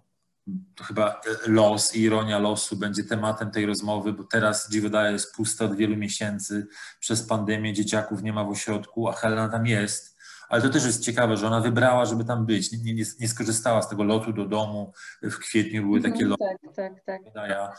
to 0.74 0.84
chyba 0.84 1.10
e, 1.10 1.50
los 1.50 1.96
i 1.96 2.00
ironia 2.00 2.38
losu 2.38 2.76
będzie 2.76 3.04
tematem 3.04 3.50
tej 3.50 3.66
rozmowy, 3.66 4.12
bo 4.12 4.24
teraz 4.24 4.70
Dziwodaja 4.70 5.10
jest 5.10 5.34
puste 5.36 5.64
od 5.64 5.76
wielu 5.76 5.96
miesięcy. 5.96 6.66
Przez 7.00 7.22
pandemię 7.22 7.72
dzieciaków 7.72 8.22
nie 8.22 8.32
ma 8.32 8.44
w 8.44 8.50
ośrodku, 8.50 9.08
a 9.08 9.12
Helena 9.12 9.48
tam 9.48 9.66
jest 9.66 10.19
ale 10.50 10.62
to 10.62 10.68
też 10.68 10.84
jest 10.84 11.02
ciekawe, 11.02 11.36
że 11.36 11.46
ona 11.46 11.60
wybrała, 11.60 12.06
żeby 12.06 12.24
tam 12.24 12.46
być. 12.46 12.72
Nie, 12.72 12.94
nie, 12.94 13.04
nie 13.20 13.28
skorzystała 13.28 13.82
z 13.82 13.88
tego 13.88 14.04
lotu 14.04 14.32
do 14.32 14.44
domu. 14.44 14.92
W 15.22 15.38
kwietniu 15.38 15.82
były 15.82 16.00
takie 16.00 16.24
mhm, 16.24 16.30
loty. 16.30 16.44
Tak, 16.76 16.94
tak, 17.06 17.22
tak. 17.34 17.50
Ja 17.50 17.72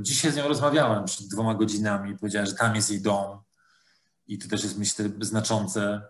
dzisiaj 0.00 0.32
z 0.32 0.36
nią 0.36 0.48
rozmawiałem 0.48 1.04
przed 1.04 1.28
dwoma 1.28 1.54
godzinami 1.54 2.18
powiedziała, 2.18 2.46
że 2.46 2.54
tam 2.54 2.76
jest 2.76 2.90
jej 2.90 3.02
dom. 3.02 3.38
I 4.26 4.38
to 4.38 4.48
też 4.48 4.62
jest, 4.62 4.78
myślę, 4.78 5.08
znaczące. 5.20 6.02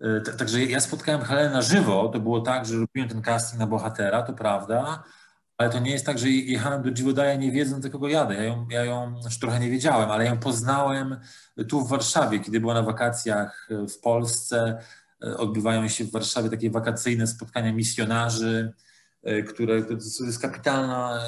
E, 0.00 0.20
także 0.20 0.64
ja 0.64 0.80
spotkałem 0.80 1.20
Helenę 1.20 1.50
na 1.50 1.62
żywo. 1.62 2.08
To 2.08 2.20
było 2.20 2.40
tak, 2.40 2.66
że 2.66 2.76
robiłem 2.76 3.08
ten 3.08 3.22
casting 3.22 3.60
na 3.60 3.66
bohatera, 3.66 4.22
to 4.22 4.32
prawda, 4.32 5.04
ale 5.58 5.70
to 5.70 5.78
nie 5.78 5.90
jest 5.90 6.06
tak, 6.06 6.18
że 6.18 6.28
jechałem 6.28 6.82
do 6.82 6.90
Dziwodaja 6.90 7.34
nie 7.34 7.52
wiedząc, 7.52 7.84
do 7.84 7.90
kogo 7.90 8.08
jadę. 8.08 8.34
Ja 8.34 8.42
ją, 8.42 8.66
ja 8.70 8.84
ją 8.84 9.22
znaczy 9.22 9.40
trochę 9.40 9.60
nie 9.60 9.70
wiedziałem, 9.70 10.10
ale 10.10 10.24
ją 10.24 10.38
poznałem 10.38 11.16
tu 11.68 11.80
w 11.80 11.88
Warszawie, 11.88 12.40
kiedy 12.40 12.60
była 12.60 12.74
na 12.74 12.82
wakacjach 12.82 13.68
w 13.88 14.00
Polsce 14.00 14.78
odbywają 15.36 15.88
się 15.88 16.04
w 16.04 16.10
Warszawie 16.10 16.50
takie 16.50 16.70
wakacyjne 16.70 17.26
spotkania 17.26 17.72
misjonarzy, 17.72 18.72
e, 19.22 19.42
które 19.42 19.82
to 19.82 19.92
jest 20.24 20.42
kapitalna 20.42 21.22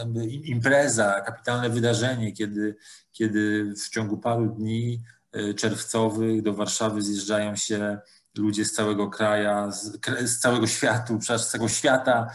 impreza, 0.44 1.20
kapitalne 1.20 1.70
wydarzenie, 1.70 2.32
kiedy, 2.32 2.76
kiedy 3.12 3.72
w 3.84 3.88
ciągu 3.88 4.18
paru 4.18 4.46
dni 4.46 5.02
e, 5.32 5.54
czerwcowych 5.54 6.42
do 6.42 6.54
Warszawy 6.54 7.02
zjeżdżają 7.02 7.56
się 7.56 7.98
ludzie 8.38 8.64
z 8.64 8.72
całego 8.72 9.10
kraju, 9.10 9.72
z, 9.72 9.98
z 10.24 10.38
całego 10.38 10.66
świata, 10.66 11.38
z 11.38 11.50
całego 11.50 11.68
świata, 11.68 12.30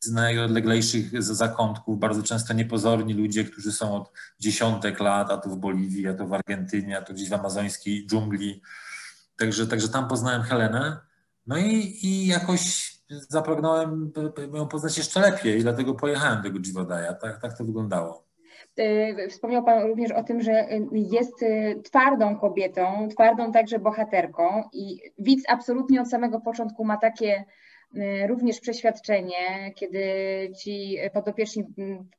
z 0.00 0.10
najodleglejszych 0.10 1.22
zakątków, 1.22 1.98
bardzo 1.98 2.22
często 2.22 2.54
niepozorni 2.54 3.14
ludzie, 3.14 3.44
którzy 3.44 3.72
są 3.72 3.96
od 3.96 4.12
dziesiątek 4.40 5.00
lat, 5.00 5.30
a 5.30 5.36
to 5.36 5.50
w 5.50 5.56
Boliwii, 5.56 6.08
a 6.08 6.14
to 6.14 6.26
w 6.26 6.32
Argentynie, 6.32 6.98
a 6.98 7.02
to 7.02 7.14
gdzieś 7.14 7.28
w 7.28 7.34
amazońskiej 7.34 8.06
dżungli, 8.06 8.62
Także, 9.38 9.66
także 9.66 9.88
tam 9.88 10.08
poznałem 10.08 10.42
Helenę. 10.42 10.96
No 11.46 11.58
i, 11.58 11.98
i 12.02 12.26
jakoś 12.26 12.94
zapragnąłem 13.28 14.12
ją 14.54 14.68
poznać 14.68 14.98
jeszcze 14.98 15.20
lepiej, 15.20 15.62
dlatego 15.62 15.94
pojechałem 15.94 16.42
do 16.42 16.60
Dziwodaja. 16.60 17.14
Tak, 17.14 17.40
tak 17.40 17.58
to 17.58 17.64
wyglądało. 17.64 18.24
E, 18.76 19.28
wspomniał 19.28 19.64
Pan 19.64 19.82
również 19.82 20.12
o 20.12 20.22
tym, 20.22 20.42
że 20.42 20.68
jest 20.92 21.42
e, 21.42 21.74
twardą 21.82 22.38
kobietą, 22.38 23.08
twardą 23.10 23.52
także 23.52 23.78
bohaterką 23.78 24.64
i 24.72 25.00
widz 25.18 25.44
absolutnie 25.48 26.00
od 26.00 26.08
samego 26.08 26.40
początku 26.40 26.84
ma 26.84 26.96
takie 26.96 27.44
również 28.26 28.60
przeświadczenie, 28.60 29.72
kiedy 29.74 30.02
ci 30.62 30.96
podopieczni 31.12 31.64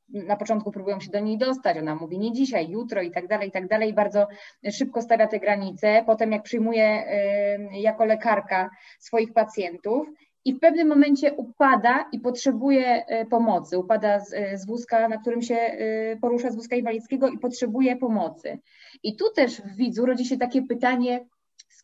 na 0.08 0.36
początku 0.36 0.72
próbują 0.72 1.00
się 1.00 1.10
do 1.10 1.20
niej 1.20 1.38
dostać, 1.38 1.78
ona 1.78 1.94
mówi 1.94 2.18
nie 2.18 2.32
dzisiaj, 2.32 2.70
jutro 2.70 3.02
i 3.02 3.10
tak 3.10 3.26
dalej, 3.26 3.48
i 3.48 3.52
tak 3.52 3.68
dalej, 3.68 3.92
bardzo 3.92 4.26
szybko 4.70 5.02
stawia 5.02 5.26
te 5.26 5.40
granice, 5.40 6.02
potem 6.06 6.32
jak 6.32 6.42
przyjmuje 6.42 7.04
jako 7.72 8.04
lekarka 8.04 8.70
swoich 8.98 9.32
pacjentów, 9.32 10.08
i 10.44 10.54
w 10.54 10.60
pewnym 10.60 10.88
momencie 10.88 11.32
upada 11.32 12.08
i 12.12 12.20
potrzebuje 12.20 13.04
pomocy. 13.30 13.78
Upada 13.78 14.20
z, 14.20 14.34
z 14.60 14.66
wózka, 14.66 15.08
na 15.08 15.18
którym 15.18 15.42
się 15.42 15.58
porusza, 16.20 16.50
z 16.50 16.56
wózka 16.56 16.76
inwalidzkiego 16.76 17.28
i 17.28 17.38
potrzebuje 17.38 17.96
pomocy. 17.96 18.58
I 19.02 19.16
tu 19.16 19.24
też 19.34 19.60
w 19.60 19.76
widzu 19.76 20.06
rodzi 20.06 20.24
się 20.24 20.36
takie 20.36 20.62
pytanie, 20.62 21.26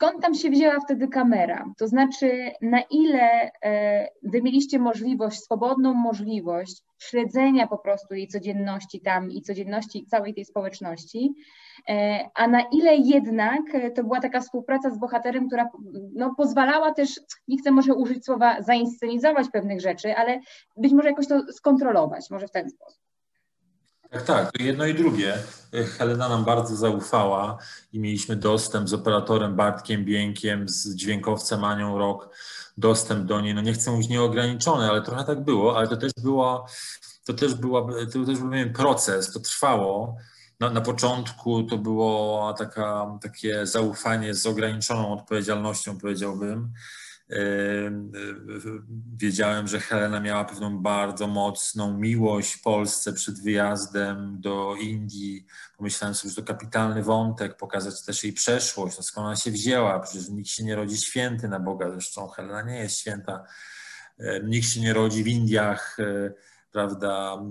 skąd 0.02 0.22
tam 0.22 0.34
się 0.34 0.50
wzięła 0.50 0.80
wtedy 0.80 1.08
kamera? 1.08 1.64
To 1.78 1.88
znaczy, 1.88 2.50
na 2.62 2.80
ile 2.90 3.50
e, 3.64 4.08
wy 4.22 4.42
mieliście 4.42 4.78
możliwość, 4.78 5.40
swobodną 5.40 5.94
możliwość 5.94 6.82
śledzenia 6.98 7.66
po 7.66 7.78
prostu 7.78 8.14
jej 8.14 8.28
codzienności 8.28 9.00
tam 9.00 9.30
i 9.30 9.42
codzienności 9.42 10.06
całej 10.06 10.34
tej 10.34 10.44
społeczności, 10.44 11.34
e, 11.88 12.28
a 12.34 12.48
na 12.48 12.62
ile 12.72 12.96
jednak 12.96 13.60
to 13.94 14.02
była 14.02 14.20
taka 14.20 14.40
współpraca 14.40 14.90
z 14.90 14.98
bohaterem, 14.98 15.46
która 15.46 15.68
no, 16.14 16.34
pozwalała 16.36 16.94
też, 16.94 17.20
nie 17.48 17.58
chcę 17.58 17.70
może 17.70 17.94
użyć 17.94 18.24
słowa 18.24 18.62
zainscenizować 18.62 19.46
pewnych 19.52 19.80
rzeczy, 19.80 20.16
ale 20.16 20.40
być 20.76 20.92
może 20.92 21.08
jakoś 21.08 21.28
to 21.28 21.52
skontrolować, 21.52 22.30
może 22.30 22.48
w 22.48 22.52
ten 22.52 22.70
sposób. 22.70 23.11
Tak, 24.12 24.22
tak, 24.22 24.50
jedno 24.60 24.86
i 24.86 24.94
drugie. 24.94 25.38
Helena 25.98 26.28
nam 26.28 26.44
bardzo 26.44 26.76
zaufała 26.76 27.58
i 27.92 27.98
mieliśmy 28.00 28.36
dostęp 28.36 28.88
z 28.88 28.94
operatorem 28.94 29.56
Bartkiem 29.56 30.04
Bieńkiem, 30.04 30.68
z 30.68 30.94
dźwiękowcem 30.94 31.64
Anią 31.64 31.98
Rok, 31.98 32.36
dostęp 32.78 33.26
do 33.26 33.40
niej. 33.40 33.54
No 33.54 33.60
nie 33.60 33.72
chcę 33.72 33.90
mówić 33.90 34.08
nieograniczony, 34.08 34.90
ale 34.90 35.02
trochę 35.02 35.24
tak 35.24 35.44
było, 35.44 35.78
ale 35.78 35.88
to 35.88 35.96
też 35.96 36.12
była, 36.22 36.66
to 37.24 37.32
też 37.32 37.54
była, 37.54 37.86
to 38.12 38.24
też 38.26 38.38
był 38.38 38.50
proces, 38.74 39.32
to 39.32 39.40
trwało. 39.40 40.16
Na, 40.60 40.70
na 40.70 40.80
początku 40.80 41.62
to 41.62 41.78
było 41.78 42.54
taka, 42.58 43.18
takie 43.22 43.66
zaufanie 43.66 44.34
z 44.34 44.46
ograniczoną 44.46 45.12
odpowiedzialnością, 45.12 45.98
powiedziałbym. 45.98 46.72
Wiedziałem, 49.16 49.68
że 49.68 49.80
Helena 49.80 50.20
miała 50.20 50.44
pewną 50.44 50.78
bardzo 50.78 51.26
mocną 51.26 51.98
miłość 51.98 52.56
Polsce 52.56 53.12
przed 53.12 53.42
wyjazdem 53.42 54.40
do 54.40 54.74
Indii. 54.80 55.46
Pomyślałem 55.76 56.14
sobie, 56.14 56.34
że 56.34 56.42
to 56.42 56.48
kapitalny 56.48 57.02
wątek, 57.02 57.56
pokazać 57.56 58.02
też 58.02 58.24
jej 58.24 58.32
przeszłość, 58.32 58.96
no 58.96 59.02
skąd 59.02 59.26
ona 59.26 59.36
się 59.36 59.50
wzięła. 59.50 60.00
Przecież 60.00 60.28
nikt 60.28 60.48
się 60.48 60.64
nie 60.64 60.76
rodzi 60.76 60.96
święty 60.96 61.48
na 61.48 61.60
Boga, 61.60 61.90
zresztą 61.90 62.28
Helena 62.28 62.62
nie 62.62 62.78
jest 62.78 62.98
święta. 62.98 63.44
Nikt 64.44 64.68
się 64.68 64.80
nie 64.80 64.92
rodzi 64.92 65.24
w 65.24 65.26
Indiach, 65.26 65.96
e, 66.00 66.32
prawda, 66.72 67.42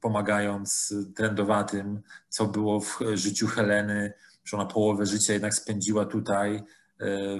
pomagając 0.00 0.94
trendowatym, 1.16 2.02
co 2.28 2.46
było 2.46 2.80
w 2.80 3.00
życiu 3.14 3.46
Heleny, 3.46 4.12
że 4.44 4.56
ona 4.56 4.66
połowę 4.66 5.06
życia 5.06 5.32
jednak 5.32 5.54
spędziła 5.54 6.04
tutaj 6.04 6.62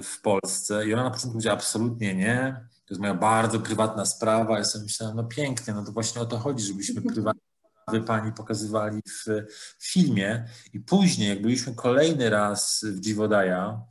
w 0.03 0.21
Polsce. 0.21 0.87
I 0.87 0.93
ona 0.93 1.03
na 1.03 1.09
początku 1.09 1.31
powiedziała 1.31 1.55
absolutnie 1.55 2.15
nie. 2.15 2.65
To 2.85 2.93
jest 2.93 3.01
moja 3.01 3.13
bardzo 3.13 3.59
prywatna 3.59 4.05
sprawa. 4.05 4.57
Ja 4.57 4.63
sobie 4.63 4.83
myślałem, 4.83 5.15
no 5.15 5.23
pięknie, 5.23 5.73
no 5.73 5.85
to 5.85 5.91
właśnie 5.91 6.21
o 6.21 6.25
to 6.25 6.37
chodzi, 6.37 6.63
żebyśmy 6.63 7.01
prywatne 7.01 7.41
sprawy 7.81 8.05
pani 8.05 8.31
pokazywali 8.31 9.01
w, 9.01 9.25
w 9.79 9.91
filmie. 9.91 10.45
I 10.73 10.79
później, 10.79 11.29
jak 11.29 11.41
byliśmy 11.41 11.75
kolejny 11.75 12.29
raz 12.29 12.85
w 12.87 12.99
Dziwodaja, 12.99 13.81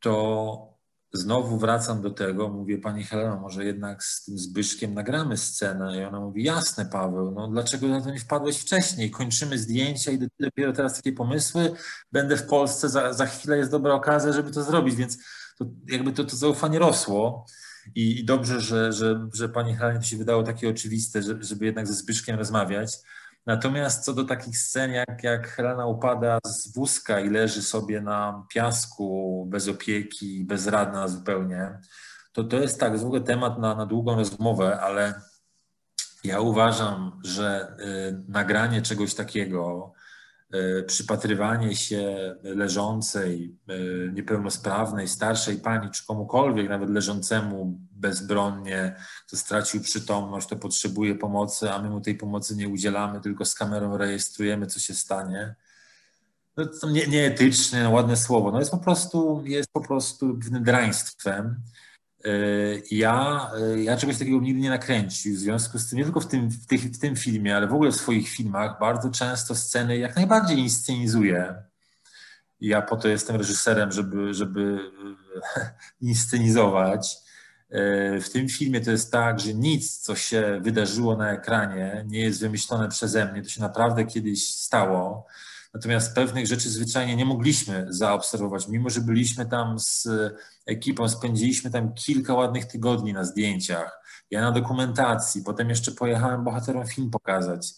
to 0.00 0.73
znowu 1.14 1.58
wracam 1.58 2.02
do 2.02 2.10
tego, 2.10 2.48
mówię 2.48 2.78
pani 2.78 3.04
Helena, 3.04 3.36
może 3.36 3.64
jednak 3.64 4.04
z 4.04 4.24
tym 4.24 4.38
Zbyszkiem 4.38 4.94
nagramy 4.94 5.36
scenę. 5.36 6.00
I 6.00 6.04
ona 6.04 6.20
mówi, 6.20 6.44
jasne 6.44 6.86
Paweł, 6.86 7.30
no 7.30 7.48
dlaczego 7.48 7.88
na 7.88 8.00
to 8.00 8.10
nie 8.10 8.20
wpadłeś 8.20 8.58
wcześniej? 8.58 9.10
Kończymy 9.10 9.58
zdjęcia 9.58 10.10
i 10.10 10.18
dopiero 10.40 10.72
teraz 10.72 10.96
takie 10.96 11.12
pomysły. 11.12 11.72
Będę 12.12 12.36
w 12.36 12.46
Polsce, 12.46 12.88
za, 12.88 13.12
za 13.12 13.26
chwilę 13.26 13.56
jest 13.56 13.70
dobra 13.70 13.94
okazja, 13.94 14.32
żeby 14.32 14.50
to 14.50 14.62
zrobić, 14.62 14.94
więc 14.94 15.18
to, 15.58 15.64
jakby 15.88 16.12
to, 16.12 16.24
to 16.24 16.36
zaufanie 16.36 16.78
rosło. 16.78 17.46
I, 17.94 18.20
I, 18.20 18.24
dobrze, 18.24 18.60
że, 18.60 18.92
że, 18.92 19.28
że 19.34 19.48
pani 19.48 19.74
Helena 19.74 20.00
to 20.00 20.06
się 20.06 20.16
wydało 20.16 20.42
takie 20.42 20.68
oczywiste, 20.68 21.22
żeby 21.40 21.66
jednak 21.66 21.86
ze 21.86 21.94
Zbyszkiem 21.94 22.38
rozmawiać. 22.38 22.98
Natomiast 23.46 24.04
co 24.04 24.12
do 24.14 24.24
takich 24.24 24.58
scen, 24.58 24.92
jak, 24.92 25.22
jak 25.22 25.48
Helena 25.48 25.86
upada 25.86 26.38
z 26.46 26.74
wózka 26.74 27.20
i 27.20 27.30
leży 27.30 27.62
sobie 27.62 28.00
na 28.00 28.46
piasku 28.48 29.46
bez 29.48 29.68
opieki, 29.68 30.44
bezradna 30.44 31.08
zupełnie, 31.08 31.78
to 32.32 32.44
to 32.44 32.56
jest 32.56 32.80
tak, 32.80 32.98
ogóle 33.04 33.20
temat 33.20 33.58
na, 33.58 33.74
na 33.74 33.86
długą 33.86 34.16
rozmowę, 34.16 34.80
ale 34.80 35.14
ja 36.24 36.40
uważam, 36.40 37.20
że 37.24 37.76
y, 37.80 38.24
nagranie 38.28 38.82
czegoś 38.82 39.14
takiego, 39.14 39.92
przypatrywanie 40.86 41.76
się 41.76 42.34
leżącej, 42.42 43.56
e, 43.68 43.74
niepełnosprawnej, 44.12 45.08
starszej 45.08 45.56
pani, 45.56 45.90
czy 45.90 46.06
komukolwiek, 46.06 46.68
nawet 46.68 46.90
leżącemu 46.90 47.78
bezbronnie, 47.92 48.96
kto 49.26 49.36
stracił 49.36 49.80
przytomność, 49.80 50.48
to 50.48 50.56
potrzebuje 50.56 51.14
pomocy, 51.14 51.70
a 51.70 51.82
my 51.82 51.90
mu 51.90 52.00
tej 52.00 52.14
pomocy 52.14 52.56
nie 52.56 52.68
udzielamy, 52.68 53.20
tylko 53.20 53.44
z 53.44 53.54
kamerą 53.54 53.96
rejestrujemy, 53.96 54.66
co 54.66 54.80
się 54.80 54.94
stanie. 54.94 55.54
No, 56.56 56.66
to 56.80 56.90
nie, 56.90 57.06
nieetyczne, 57.06 57.82
no, 57.82 57.90
ładne 57.90 58.16
słowo, 58.16 58.50
no 58.50 58.58
jest 58.58 58.70
po 58.70 58.78
prostu, 58.78 59.42
jest 59.44 59.72
po 59.72 59.80
prostu 59.80 60.38
draństwem. 60.50 61.62
E, 62.24 62.28
ja, 62.90 63.50
e, 63.56 63.82
ja 63.82 63.96
czegoś 63.96 64.18
takiego 64.18 64.40
nigdy 64.40 64.60
nie 64.60 64.70
nakręcił, 64.70 65.34
w 65.34 65.38
związku 65.38 65.78
z 65.78 65.88
tym, 65.88 65.98
nie 65.98 66.04
tylko 66.04 66.20
w 66.20 66.26
tym, 66.26 66.48
w, 66.48 66.66
tych, 66.66 66.80
w 66.80 66.98
tym 66.98 67.16
filmie, 67.16 67.56
ale 67.56 67.66
w 67.66 67.74
ogóle 67.74 67.92
w 67.92 67.96
swoich 67.96 68.28
filmach 68.28 68.80
bardzo 68.80 69.10
często 69.10 69.54
sceny 69.54 69.98
jak 69.98 70.16
najbardziej 70.16 70.58
inscenizuję. 70.58 71.54
Ja 72.60 72.82
po 72.82 72.96
to 72.96 73.08
jestem 73.08 73.36
reżyserem, 73.36 73.92
żeby, 73.92 74.34
żeby 74.34 74.78
e, 75.56 75.74
inscenizować. 76.00 77.24
W 78.20 78.28
tym 78.32 78.48
filmie 78.48 78.80
to 78.80 78.90
jest 78.90 79.12
tak, 79.12 79.40
że 79.40 79.54
nic, 79.54 79.98
co 79.98 80.16
się 80.16 80.60
wydarzyło 80.62 81.16
na 81.16 81.32
ekranie, 81.32 82.04
nie 82.08 82.20
jest 82.20 82.40
wymyślone 82.40 82.88
przeze 82.88 83.32
mnie. 83.32 83.42
To 83.42 83.48
się 83.48 83.60
naprawdę 83.60 84.04
kiedyś 84.04 84.54
stało. 84.54 85.26
Natomiast 85.74 86.14
pewnych 86.14 86.46
rzeczy 86.46 86.70
zwyczajnie 86.70 87.16
nie 87.16 87.24
mogliśmy 87.24 87.86
zaobserwować, 87.88 88.68
mimo 88.68 88.90
że 88.90 89.00
byliśmy 89.00 89.46
tam 89.46 89.78
z 89.78 90.08
ekipą, 90.66 91.08
spędziliśmy 91.08 91.70
tam 91.70 91.94
kilka 91.94 92.34
ładnych 92.34 92.64
tygodni 92.64 93.12
na 93.12 93.24
zdjęciach, 93.24 94.00
ja 94.30 94.40
na 94.40 94.52
dokumentacji, 94.52 95.42
potem 95.42 95.68
jeszcze 95.68 95.92
pojechałem 95.92 96.44
bohaterom 96.44 96.86
film 96.86 97.10
pokazać. 97.10 97.72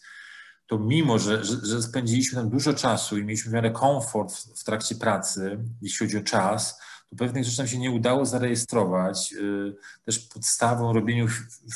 To 0.66 0.78
mimo, 0.78 1.18
że, 1.18 1.44
że, 1.44 1.82
spędziliśmy 1.82 2.38
tam 2.40 2.50
dużo 2.50 2.74
czasu 2.74 3.18
i 3.18 3.24
mieliśmy 3.24 3.50
w 3.50 3.54
miarę 3.54 3.70
komfort 3.70 4.32
w, 4.32 4.60
w 4.60 4.64
trakcie 4.64 4.94
pracy, 4.94 5.58
jeśli 5.82 6.06
chodzi 6.06 6.18
o 6.18 6.22
czas, 6.22 6.80
to 7.10 7.16
pewnych 7.16 7.44
rzeczy 7.44 7.58
nam 7.58 7.68
się 7.68 7.78
nie 7.78 7.90
udało 7.90 8.26
zarejestrować. 8.26 9.32
Y, 9.32 9.76
też 10.04 10.18
podstawą 10.18 10.92
robieniu 10.92 11.26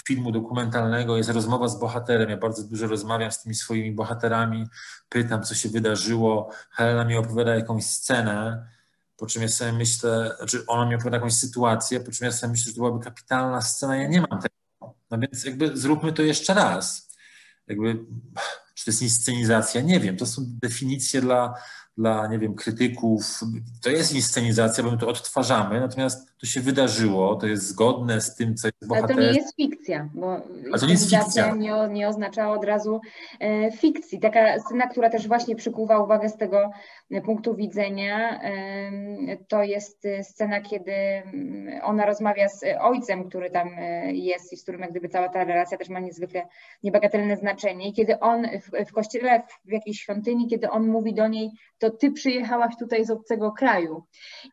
filmu 0.07 0.33
dokumentalnego 0.33 1.17
jest 1.17 1.31
rozmowa 1.31 1.69
z 1.69 1.79
bohaterem. 1.79 2.31
Ja 2.31 2.37
bardzo 2.37 2.63
dużo 2.63 2.87
rozmawiam 2.87 3.33
z 3.33 3.43
tymi 3.43 3.55
swoimi 3.55 3.93
bohaterami, 3.93 4.67
pytam, 5.09 5.43
co 5.43 5.55
się 5.55 5.69
wydarzyło. 5.69 6.51
Helena 6.71 7.05
mi 7.05 7.17
opowiada 7.17 7.55
jakąś 7.55 7.87
scenę, 7.87 8.67
po 9.17 9.27
czym 9.27 9.43
ja 9.43 9.49
sobie 9.49 9.73
myślę, 9.73 10.35
znaczy 10.37 10.67
ona 10.67 10.87
mi 10.87 10.95
opowiada 10.95 11.17
jakąś 11.17 11.35
sytuację, 11.35 12.01
po 12.01 12.11
czym 12.11 12.25
ja 12.25 12.33
sobie 12.33 12.51
myślę, 12.51 12.65
że 12.71 12.73
to 12.73 12.81
byłaby 12.81 13.05
kapitalna 13.05 13.63
scena, 13.63 13.97
ja 13.97 14.09
nie 14.09 14.21
mam 14.31 14.41
tego. 14.41 14.95
No 15.11 15.19
więc 15.19 15.45
jakby 15.45 15.77
zróbmy 15.77 16.13
to 16.13 16.23
jeszcze 16.23 16.55
raz. 16.55 17.11
Jakby, 17.67 18.05
czy 18.75 18.85
to 18.85 18.91
jest 18.91 19.03
inscenizacja? 19.03 19.81
Nie 19.81 20.01
wiem. 20.01 20.17
To 20.17 20.27
są 20.27 20.43
definicje 20.47 21.21
dla, 21.21 21.55
dla, 21.99 22.27
nie 22.27 22.39
wiem, 22.39 22.55
krytyków. 22.55 23.41
To 23.83 23.91
jest 23.91 24.15
inscenizacja, 24.15 24.85
bo 24.85 24.91
my 24.91 24.99
to 24.99 25.09
odtwarzamy, 25.09 25.81
natomiast 25.81 26.31
to 26.41 26.47
się 26.47 26.61
wydarzyło, 26.61 27.35
to 27.35 27.47
jest 27.47 27.69
zgodne 27.69 28.21
z 28.21 28.35
tym, 28.35 28.55
co 28.55 28.69
jest 28.69 28.89
bohater. 28.89 29.11
Ale 29.11 29.15
to 29.15 29.33
nie 29.33 29.39
jest 29.39 29.57
fikcja, 29.57 30.09
bo 30.15 30.37
A 30.73 30.79
to 30.79 30.87
nie 30.87 30.93
jest 30.93 31.11
fikcja. 31.11 31.55
Nie, 31.55 31.89
nie 31.91 32.09
oznacza 32.09 32.53
od 32.53 32.65
razu 32.65 33.01
e, 33.41 33.73
fikcji. 33.73 34.21
Taka 34.21 34.59
scena, 34.59 34.87
która 34.87 35.11
też 35.11 35.29
właśnie 35.29 35.57
przykuwa 35.57 35.99
uwagę 35.99 36.29
z 36.29 36.37
tego 36.37 36.71
punktu 37.25 37.55
widzenia, 37.55 38.41
e, 38.43 38.57
to 39.49 39.63
jest 39.63 40.07
scena, 40.23 40.61
kiedy 40.61 40.93
mm, 40.93 41.81
ona 41.83 42.07
rozmawia 42.07 42.49
z 42.49 42.65
ojcem, 42.81 43.29
który 43.29 43.51
tam 43.51 43.69
e, 43.79 44.13
jest 44.13 44.53
i 44.53 44.57
z 44.57 44.63
którym 44.63 44.81
jak 44.81 44.91
gdyby 44.91 45.09
cała 45.09 45.29
ta 45.29 45.45
relacja 45.45 45.79
też 45.79 45.89
ma 45.89 46.01
niezwykle 46.01 46.47
niebagatelne 46.83 47.37
znaczenie. 47.37 47.89
I 47.89 47.93
kiedy 47.93 48.21
on 48.21 48.47
w, 48.47 48.89
w 48.89 48.93
kościele, 48.93 49.43
w 49.65 49.73
jakiejś 49.73 50.01
świątyni, 50.01 50.49
kiedy 50.49 50.71
on 50.71 50.87
mówi 50.87 51.15
do 51.15 51.29
niej, 51.29 51.51
to 51.81 51.91
ty 51.91 52.13
przyjechałaś 52.13 52.75
tutaj 52.79 53.05
z 53.05 53.11
obcego 53.11 53.53
kraju. 53.53 54.03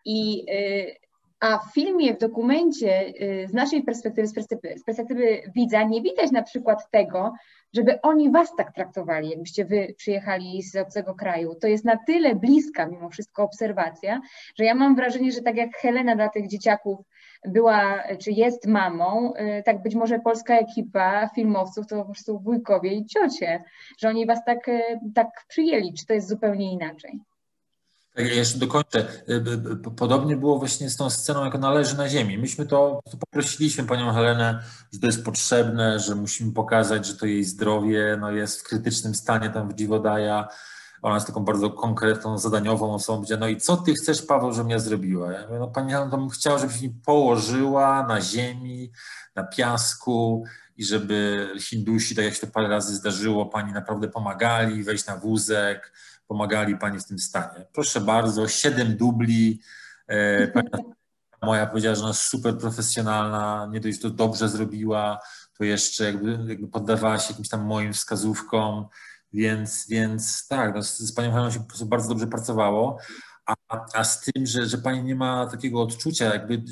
I 0.06 0.46
y, 0.52 1.08
a 1.40 1.58
w 1.58 1.74
filmie, 1.74 2.14
w 2.14 2.18
dokumencie, 2.18 3.14
y, 3.22 3.48
z 3.48 3.54
naszej 3.54 3.84
perspektywy, 3.84 4.28
z 4.28 4.34
perspektywy, 4.34 4.78
z 4.78 4.84
perspektywy 4.84 5.42
widza, 5.56 5.84
nie 5.84 6.02
widać 6.02 6.32
na 6.32 6.44
przykład 6.44 6.92
tego, 6.92 7.34
żeby 7.74 8.02
oni 8.02 8.32
was 8.32 8.56
tak 8.56 8.74
traktowali, 8.74 9.30
jakbyście 9.30 9.66
wy 9.66 9.94
przyjechali 9.98 10.62
z 10.62 10.76
obcego 10.76 11.16
kraju. 11.16 11.56
To 11.62 11.68
jest 11.68 11.86
na 11.86 11.98
tyle 12.08 12.36
bliska 12.36 12.88
mimo 12.88 13.10
wszystko 13.10 13.44
obserwacja, 13.44 14.22
że 14.56 14.66
ja 14.66 14.76
mam 14.76 14.96
wrażenie, 14.96 15.32
że 15.32 15.42
tak 15.42 15.56
jak 15.56 15.78
Helena 15.78 16.16
dla 16.16 16.30
tych 16.30 16.48
dzieciaków 16.48 17.00
była, 17.48 18.04
czy 18.20 18.32
jest 18.32 18.68
mamą, 18.68 19.34
y, 19.36 19.64
tak 19.66 19.84
być 19.84 19.96
może 19.96 20.20
polska 20.20 20.60
ekipa 20.60 21.30
filmowców 21.36 21.88
to 21.88 21.96
po 21.96 22.06
prostu 22.06 22.40
wujkowie 22.40 22.94
i 22.94 23.06
ciocie, 23.06 23.64
że 24.00 24.10
oni 24.10 24.26
was 24.26 24.40
tak, 24.46 24.68
y, 24.68 24.82
tak 25.16 25.28
przyjęli, 25.48 25.94
czy 25.94 26.06
to 26.06 26.14
jest 26.14 26.28
zupełnie 26.28 26.74
inaczej? 26.74 27.20
Tak, 28.18 28.28
ja 28.28 28.34
jeszcze 28.34 28.60
dokończę. 28.60 29.08
Podobnie 29.98 30.38
było 30.38 30.60
właśnie 30.60 30.90
z 30.90 30.98
tą 30.98 31.10
sceną, 31.10 31.46
jak 31.46 31.60
należy 31.60 31.98
na 31.98 32.10
ziemi. 32.10 32.38
Myśmy 32.38 32.66
to, 32.66 33.02
to 33.12 33.18
poprosiliśmy 33.18 33.84
panią 33.84 34.14
Helenę, 34.14 34.64
że 34.94 35.00
to 35.00 35.08
jest 35.08 35.26
potrzebne, 35.26 36.00
że 36.00 36.16
musimy 36.16 36.54
pokazać, 36.54 37.06
że 37.06 37.18
to 37.18 37.26
jej 37.26 37.44
zdrowie 37.44 38.18
no, 38.20 38.32
jest 38.32 38.62
w 38.62 38.64
krytycznym 38.64 39.16
stanie 39.16 39.50
tam 39.50 39.70
w 39.70 39.74
Dziwodaja 39.74 40.48
ona 41.02 41.16
jest 41.16 41.28
taką 41.28 41.46
bardzo 41.46 41.70
konkretną, 41.70 42.38
zadaniową 42.38 42.94
osobą. 42.94 43.18
Powiedziała, 43.18 43.40
no 43.40 43.48
i 43.48 43.58
co 43.58 43.78
ty 43.78 43.94
chcesz, 43.94 44.22
Paweł, 44.22 44.54
żebym 44.54 44.70
ja 44.70 44.80
zrobiła? 44.80 45.32
Ja 45.32 45.48
mówię, 45.48 45.60
no 45.60 45.68
pani 45.68 45.94
bym 46.12 46.30
chciała, 46.30 46.58
żebyś 46.58 46.82
mi 46.82 46.90
położyła 46.90 48.08
na 48.08 48.22
ziemi, 48.22 48.92
na 49.36 49.44
piasku 49.44 50.46
i 50.78 50.86
żeby 50.86 51.50
Hindusi, 51.60 52.16
tak 52.16 52.26
jak 52.26 52.34
się 52.34 52.48
to 52.48 52.54
parę 52.54 52.68
razy 52.68 52.96
zdarzyło, 52.96 53.46
pani 53.46 53.74
naprawdę 53.74 54.08
pomagali 54.08 54.84
wejść 54.84 55.06
na 55.06 55.18
wózek, 55.18 55.94
pomagali 56.28 56.78
pani 56.78 57.00
w 57.00 57.06
tym 57.06 57.20
stanie. 57.20 57.66
Proszę 57.74 58.02
bardzo, 58.02 58.48
siedem 58.48 58.98
dubli. 58.98 59.62
E, 60.10 60.52
moja 61.42 61.66
powiedziała, 61.66 61.96
że 61.96 62.02
ona 62.02 62.10
jest 62.10 62.22
super 62.22 62.58
profesjonalna, 62.58 63.70
nie 63.72 63.80
dość, 63.80 64.02
to 64.02 64.10
dobrze 64.10 64.50
zrobiła, 64.50 65.20
to 65.58 65.64
jeszcze 65.64 66.04
jakby, 66.04 66.40
jakby 66.48 66.68
poddawała 66.68 67.20
się 67.20 67.30
jakimś 67.30 67.50
tam 67.50 67.62
moim 67.62 67.94
wskazówkom. 67.94 68.86
Więc, 69.34 69.88
więc 69.90 70.48
tak, 70.48 70.76
no 70.76 70.84
z, 70.84 70.98
z 70.98 71.14
panią 71.14 71.32
Heleną 71.32 71.52
się 71.52 71.60
po 71.60 71.66
prostu 71.66 71.86
bardzo 71.86 72.10
dobrze 72.10 72.28
pracowało, 72.28 72.98
a, 73.46 73.56
a 73.94 74.04
z 74.04 74.22
tym, 74.22 74.46
że, 74.46 74.66
że 74.66 74.78
pani 74.78 75.04
nie 75.04 75.16
ma 75.16 75.48
takiego 75.48 75.82
odczucia, 75.82 76.26
jakby 76.26 76.64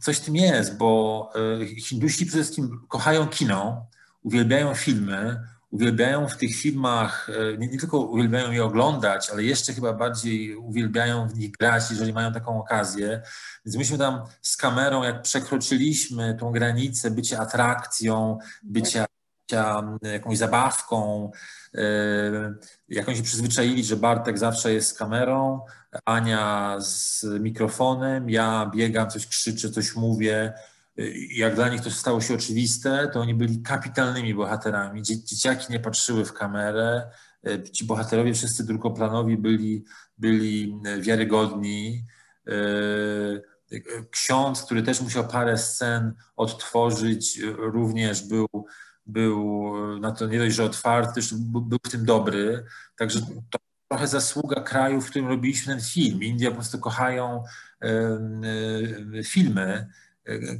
coś 0.00 0.16
w 0.16 0.24
tym 0.24 0.36
jest, 0.36 0.76
bo 0.76 1.32
Hindusi 1.78 2.26
przede 2.26 2.42
wszystkim 2.42 2.80
kochają 2.88 3.26
kino, 3.26 3.86
uwielbiają 4.22 4.74
filmy, 4.74 5.40
uwielbiają 5.70 6.28
w 6.28 6.36
tych 6.36 6.56
filmach, 6.56 7.30
nie, 7.58 7.68
nie, 7.68 7.78
tylko 7.78 7.98
uwielbiają 7.98 8.52
je 8.52 8.64
oglądać, 8.64 9.30
ale 9.30 9.42
jeszcze 9.42 9.72
chyba 9.72 9.92
bardziej 9.92 10.56
uwielbiają 10.56 11.28
w 11.28 11.38
nich 11.38 11.50
grać, 11.50 11.90
jeżeli 11.90 12.12
mają 12.12 12.32
taką 12.32 12.60
okazję. 12.60 13.22
Więc 13.66 13.76
myśmy 13.76 13.98
tam 13.98 14.22
z 14.42 14.56
kamerą, 14.56 15.02
jak 15.02 15.22
przekroczyliśmy 15.22 16.36
tą 16.40 16.52
granicę 16.52 17.10
bycia 17.10 17.38
atrakcją, 17.38 18.38
bycia 18.62 19.06
jakąś 20.02 20.38
zabawką, 20.38 21.30
e, 21.74 21.80
jak 22.88 23.08
oni 23.08 23.16
się 23.16 23.22
przyzwyczaili, 23.22 23.84
że 23.84 23.96
Bartek 23.96 24.38
zawsze 24.38 24.72
jest 24.72 24.88
z 24.88 24.94
kamerą, 24.94 25.60
Ania 26.04 26.76
z 26.80 27.24
mikrofonem, 27.40 28.30
ja 28.30 28.70
biegam, 28.74 29.10
coś 29.10 29.26
krzyczę, 29.26 29.70
coś 29.70 29.96
mówię. 29.96 30.52
Jak 31.30 31.54
dla 31.54 31.68
nich 31.68 31.80
to 31.80 31.90
stało 31.90 32.20
się 32.20 32.34
oczywiste, 32.34 33.10
to 33.12 33.20
oni 33.20 33.34
byli 33.34 33.62
kapitalnymi 33.62 34.34
bohaterami. 34.34 35.02
Dzieciaki 35.02 35.72
nie 35.72 35.80
patrzyły 35.80 36.24
w 36.24 36.32
kamerę, 36.32 37.10
ci 37.72 37.84
bohaterowie 37.84 38.34
wszyscy 38.34 38.66
drugoplanowi 38.66 39.36
byli, 39.36 39.84
byli 40.18 40.80
wiarygodni. 41.00 42.04
Ksiądz, 44.10 44.62
który 44.62 44.82
też 44.82 45.00
musiał 45.00 45.28
parę 45.28 45.58
scen 45.58 46.14
odtworzyć, 46.36 47.40
również 47.56 48.28
był 48.28 48.46
był 49.08 49.72
na 50.00 50.12
to 50.12 50.26
nie 50.26 50.38
dość, 50.38 50.56
że 50.56 50.64
otwarty, 50.64 51.20
był 51.48 51.78
w 51.86 51.90
tym 51.90 52.04
dobry. 52.04 52.64
Także 52.96 53.20
to 53.20 53.58
trochę 53.88 54.06
zasługa 54.06 54.60
kraju, 54.60 55.00
w 55.00 55.10
którym 55.10 55.28
robiliśmy 55.28 55.74
ten 55.74 55.84
film. 55.84 56.22
Indie 56.22 56.48
po 56.48 56.54
prostu 56.54 56.78
kochają 56.78 57.44
filmy. 59.24 59.86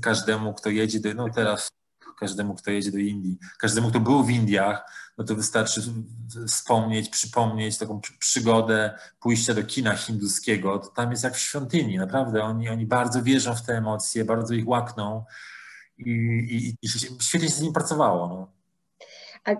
Każdemu, 0.01 0.55
kto 0.55 0.71
jedzie 0.71 1.01
do, 1.01 1.15
no 1.15 1.29
teraz 1.29 1.71
każdemu, 2.19 2.55
kto 2.55 2.71
jedzie 2.71 2.93
do 2.93 2.99
Indii, 2.99 3.39
każdemu, 3.59 3.91
kto 3.91 4.01
był 4.01 4.25
w 4.25 4.31
Indiach, 4.31 4.83
no 5.19 5.25
to 5.25 5.35
wystarczy 5.35 5.83
wspomnieć, 6.47 7.09
przypomnieć 7.09 7.79
taką 7.79 8.01
przygodę 8.19 8.99
pójścia 9.21 9.55
do 9.55 9.63
kina 9.63 9.97
hinduskiego. 9.97 10.79
To 10.79 10.89
tam 10.89 11.11
jest 11.11 11.25
jak 11.25 11.35
w 11.35 11.39
świątyni, 11.39 11.99
naprawdę. 11.99 12.43
Oni, 12.43 12.69
oni 12.69 12.87
bardzo 12.87 13.23
wierzą 13.23 13.55
w 13.55 13.63
te 13.63 13.77
emocje, 13.77 14.25
bardzo 14.25 14.55
ich 14.55 14.69
łakną 14.69 15.25
i, 15.99 16.11
i, 16.51 16.75
i 16.83 16.89
świetnie 17.21 17.49
się 17.49 17.55
z 17.55 17.63
nim 17.63 17.73
pracowało. 17.73 18.29
No. 18.29 18.53
A 19.45 19.57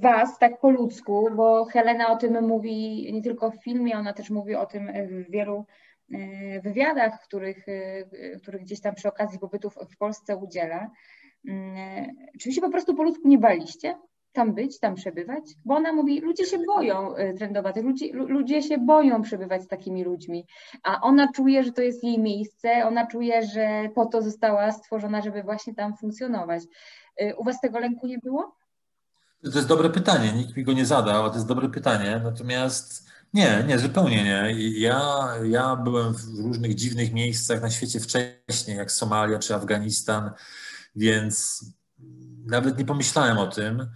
was 0.00 0.38
tak 0.38 0.60
po 0.60 0.70
ludzku, 0.70 1.28
bo 1.36 1.64
Helena 1.64 2.12
o 2.12 2.16
tym 2.16 2.44
mówi 2.46 3.12
nie 3.12 3.22
tylko 3.22 3.50
w 3.50 3.62
filmie, 3.62 3.98
ona 3.98 4.12
też 4.12 4.30
mówi 4.30 4.54
o 4.54 4.66
tym 4.66 4.92
w 5.08 5.30
wielu 5.30 5.66
e, 6.12 6.60
wywiadach, 6.60 7.20
których, 7.22 7.68
e, 7.68 8.40
których 8.42 8.62
gdzieś 8.62 8.80
tam 8.80 8.94
przy 8.94 9.08
okazji 9.08 9.38
pobytów 9.38 9.78
w 9.90 9.96
Polsce 9.96 10.36
udziela. 10.36 10.90
Czy 12.40 12.52
się 12.52 12.60
po 12.60 12.70
prostu 12.70 12.94
po 12.94 13.02
ludzku 13.02 13.28
nie 13.28 13.38
baliście? 13.38 13.94
Tam 14.34 14.54
być, 14.54 14.78
tam 14.78 14.94
przebywać? 14.94 15.44
Bo 15.64 15.74
ona 15.74 15.92
mówi, 15.92 16.20
ludzie 16.20 16.46
się 16.46 16.58
boją 16.66 17.16
y, 17.16 17.34
trendowatych, 17.38 17.84
ludzie, 17.84 18.12
ludzie 18.12 18.62
się 18.62 18.78
boją 18.78 19.22
przebywać 19.22 19.62
z 19.62 19.68
takimi 19.68 20.04
ludźmi, 20.04 20.46
a 20.82 21.00
ona 21.00 21.32
czuje, 21.32 21.64
że 21.64 21.72
to 21.72 21.82
jest 21.82 22.04
jej 22.04 22.18
miejsce, 22.18 22.86
ona 22.86 23.06
czuje, 23.06 23.46
że 23.46 23.88
po 23.94 24.06
to 24.06 24.22
została 24.22 24.72
stworzona, 24.72 25.22
żeby 25.22 25.42
właśnie 25.42 25.74
tam 25.74 25.96
funkcjonować. 25.96 26.62
Y, 27.22 27.36
u 27.36 27.44
Was 27.44 27.60
tego 27.60 27.78
lęku 27.78 28.06
nie 28.06 28.18
było? 28.18 28.56
To 29.42 29.58
jest 29.58 29.68
dobre 29.68 29.90
pytanie, 29.90 30.32
nikt 30.32 30.56
mi 30.56 30.64
go 30.64 30.72
nie 30.72 30.86
zadał, 30.86 31.24
a 31.24 31.28
to 31.28 31.34
jest 31.34 31.48
dobre 31.48 31.68
pytanie, 31.68 32.20
natomiast 32.24 33.08
nie, 33.34 33.64
nie, 33.66 33.78
zupełnie 33.78 34.24
nie. 34.24 34.54
Ja, 34.78 35.28
ja 35.44 35.76
byłem 35.76 36.14
w 36.14 36.38
różnych 36.38 36.74
dziwnych 36.74 37.12
miejscach 37.12 37.62
na 37.62 37.70
świecie 37.70 38.00
wcześniej, 38.00 38.76
jak 38.76 38.92
Somalia 38.92 39.38
czy 39.38 39.54
Afganistan, 39.54 40.30
więc 40.96 41.64
nawet 42.46 42.78
nie 42.78 42.84
pomyślałem 42.84 43.38
o 43.38 43.46
tym. 43.46 43.86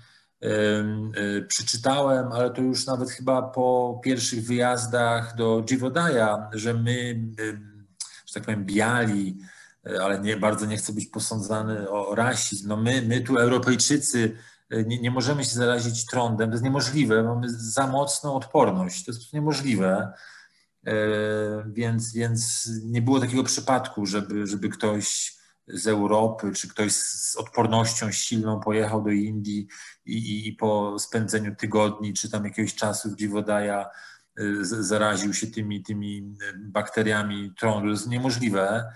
Y, 0.45 1.47
przeczytałem, 1.49 2.33
ale 2.33 2.51
to 2.51 2.63
już 2.63 2.87
nawet 2.87 3.11
chyba 3.11 3.43
po 3.43 4.01
pierwszych 4.05 4.47
wyjazdach 4.47 5.37
do 5.37 5.63
Dziwodaja, 5.67 6.51
że 6.53 6.75
my, 6.75 7.21
że 8.27 8.35
tak 8.35 8.45
powiem, 8.45 8.65
biali, 8.65 9.39
y, 9.87 10.03
ale 10.03 10.21
nie, 10.21 10.37
bardzo 10.37 10.67
nie 10.67 10.77
chcę 10.77 10.93
być 10.93 11.07
posądzany 11.07 11.91
o 11.91 12.15
rasizm. 12.15 12.69
No 12.69 12.77
my, 12.77 13.03
my 13.03 13.21
tu 13.21 13.37
Europejczycy 13.37 14.37
y, 14.73 14.85
nie, 14.87 15.01
nie 15.01 15.11
możemy 15.11 15.45
się 15.45 15.55
zarazić 15.55 16.07
trądem, 16.07 16.49
to 16.49 16.55
jest 16.55 16.65
niemożliwe, 16.65 17.23
mamy 17.23 17.47
za 17.49 17.87
mocną 17.87 18.35
odporność, 18.35 19.05
to 19.05 19.13
jest 19.13 19.33
niemożliwe. 19.33 20.13
Więc, 21.67 22.13
więc 22.13 22.71
nie 22.85 23.03
było 23.03 23.21
takiego 23.21 23.45
przypadku, 23.45 24.07
żeby, 24.07 24.47
żeby 24.47 24.69
ktoś 24.69 25.38
z 25.69 25.87
Europy, 25.87 26.53
czy 26.53 26.69
ktoś 26.69 26.93
z 26.93 27.37
odpornością 27.37 28.13
silną 28.13 28.61
pojechał 28.61 29.03
do 29.03 29.11
Indii 29.11 29.69
i, 30.07 30.49
i 30.49 30.53
po 30.53 30.99
spędzeniu 30.99 31.57
tygodni, 31.57 32.15
czy 32.15 32.31
tam 32.31 32.45
jakiegoś 32.45 32.75
czasu 32.75 33.11
w 33.11 33.17
Dziwodaja 33.17 33.91
y, 34.41 34.65
zaraził 34.65 35.35
się 35.35 35.47
tymi, 35.47 35.83
tymi 35.83 36.37
bakteriami 36.59 37.53
trądu. 37.59 37.87
To 37.87 37.91
jest 37.91 38.09
niemożliwe. 38.09 38.93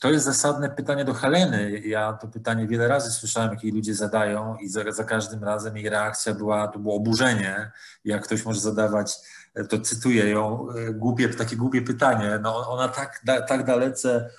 To 0.00 0.10
jest 0.10 0.24
zasadne 0.24 0.70
pytanie 0.70 1.04
do 1.04 1.14
Heleny. 1.14 1.80
Ja 1.80 2.12
to 2.12 2.28
pytanie 2.28 2.66
wiele 2.66 2.88
razy 2.88 3.10
słyszałem, 3.10 3.50
jakie 3.50 3.70
ludzie 3.70 3.94
zadają 3.94 4.56
i 4.56 4.68
za, 4.68 4.92
za 4.92 5.04
każdym 5.04 5.44
razem 5.44 5.76
jej 5.76 5.88
reakcja 5.88 6.34
była, 6.34 6.68
to 6.68 6.78
było 6.78 6.94
oburzenie. 6.94 7.70
Jak 8.04 8.24
ktoś 8.24 8.44
może 8.44 8.60
zadawać, 8.60 9.16
to 9.68 9.80
cytuję 9.80 10.30
ją, 10.30 10.66
y, 10.88 10.94
głupie, 10.94 11.28
takie 11.28 11.56
głupie 11.56 11.82
pytanie. 11.82 12.38
No 12.42 12.68
ona 12.68 12.88
tak, 12.88 13.20
da, 13.24 13.42
tak 13.42 13.64
dalece 13.64 14.30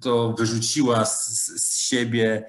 to 0.00 0.32
wyrzuciła 0.32 1.04
z, 1.04 1.36
z 1.62 1.78
siebie, 1.78 2.46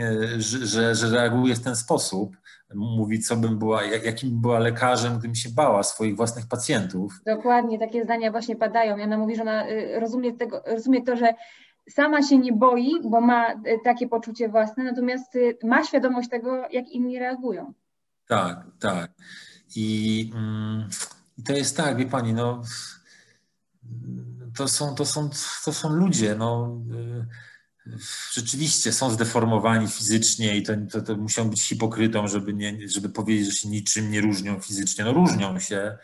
e, 0.00 0.40
że, 0.40 0.66
że, 0.66 0.94
że 0.94 1.10
reaguje 1.10 1.54
w 1.54 1.62
ten 1.62 1.76
sposób. 1.76 2.36
Mówi, 2.74 3.20
co 3.20 3.36
bym 3.36 3.58
była, 3.58 3.84
jakim 3.84 4.40
była 4.40 4.58
lekarzem, 4.58 5.18
gdybym 5.18 5.34
się 5.34 5.48
bała 5.48 5.82
swoich 5.82 6.16
własnych 6.16 6.46
pacjentów. 6.48 7.20
Dokładnie, 7.26 7.78
takie 7.78 8.04
zdania 8.04 8.30
właśnie 8.30 8.56
padają. 8.56 8.96
I 8.96 9.02
ona 9.02 9.18
mówi, 9.18 9.36
że 9.36 9.42
ona 9.42 9.68
y, 9.68 10.00
rozumie, 10.00 10.32
tego, 10.32 10.62
rozumie 10.66 11.02
to, 11.02 11.16
że 11.16 11.34
sama 11.90 12.22
się 12.22 12.38
nie 12.38 12.52
boi, 12.52 12.92
bo 13.04 13.20
ma 13.20 13.52
y, 13.52 13.56
takie 13.84 14.08
poczucie 14.08 14.48
własne, 14.48 14.84
natomiast 14.84 15.38
ma 15.64 15.84
świadomość 15.84 16.28
tego, 16.28 16.68
jak 16.70 16.88
inni 16.88 17.18
reagują. 17.18 17.72
Tak, 18.28 18.66
tak. 18.80 19.10
I, 19.76 20.30
mm, 20.34 20.88
i 21.38 21.42
to 21.42 21.52
jest 21.52 21.76
tak, 21.76 21.96
wie 21.96 22.06
pani, 22.06 22.34
no 22.34 22.62
to 24.56 24.68
są, 24.68 24.94
to 24.94 25.06
są, 25.06 25.30
to 25.64 25.72
są 25.72 25.88
ludzie, 25.88 26.34
no, 26.34 26.80
y, 26.94 27.26
rzeczywiście 28.32 28.92
są 28.92 29.10
zdeformowani 29.10 29.88
fizycznie 29.88 30.56
i 30.56 30.62
to, 30.62 30.72
to, 30.92 31.00
to 31.00 31.16
muszą 31.16 31.50
być 31.50 31.68
hipokrytą, 31.68 32.28
żeby, 32.28 32.54
nie, 32.54 32.88
żeby 32.88 33.08
powiedzieć, 33.08 33.46
że 33.46 33.52
się 33.52 33.68
niczym 33.68 34.10
nie 34.10 34.20
różnią 34.20 34.60
fizycznie. 34.60 35.04
No 35.04 35.12
różnią 35.12 35.60
się, 35.60 35.98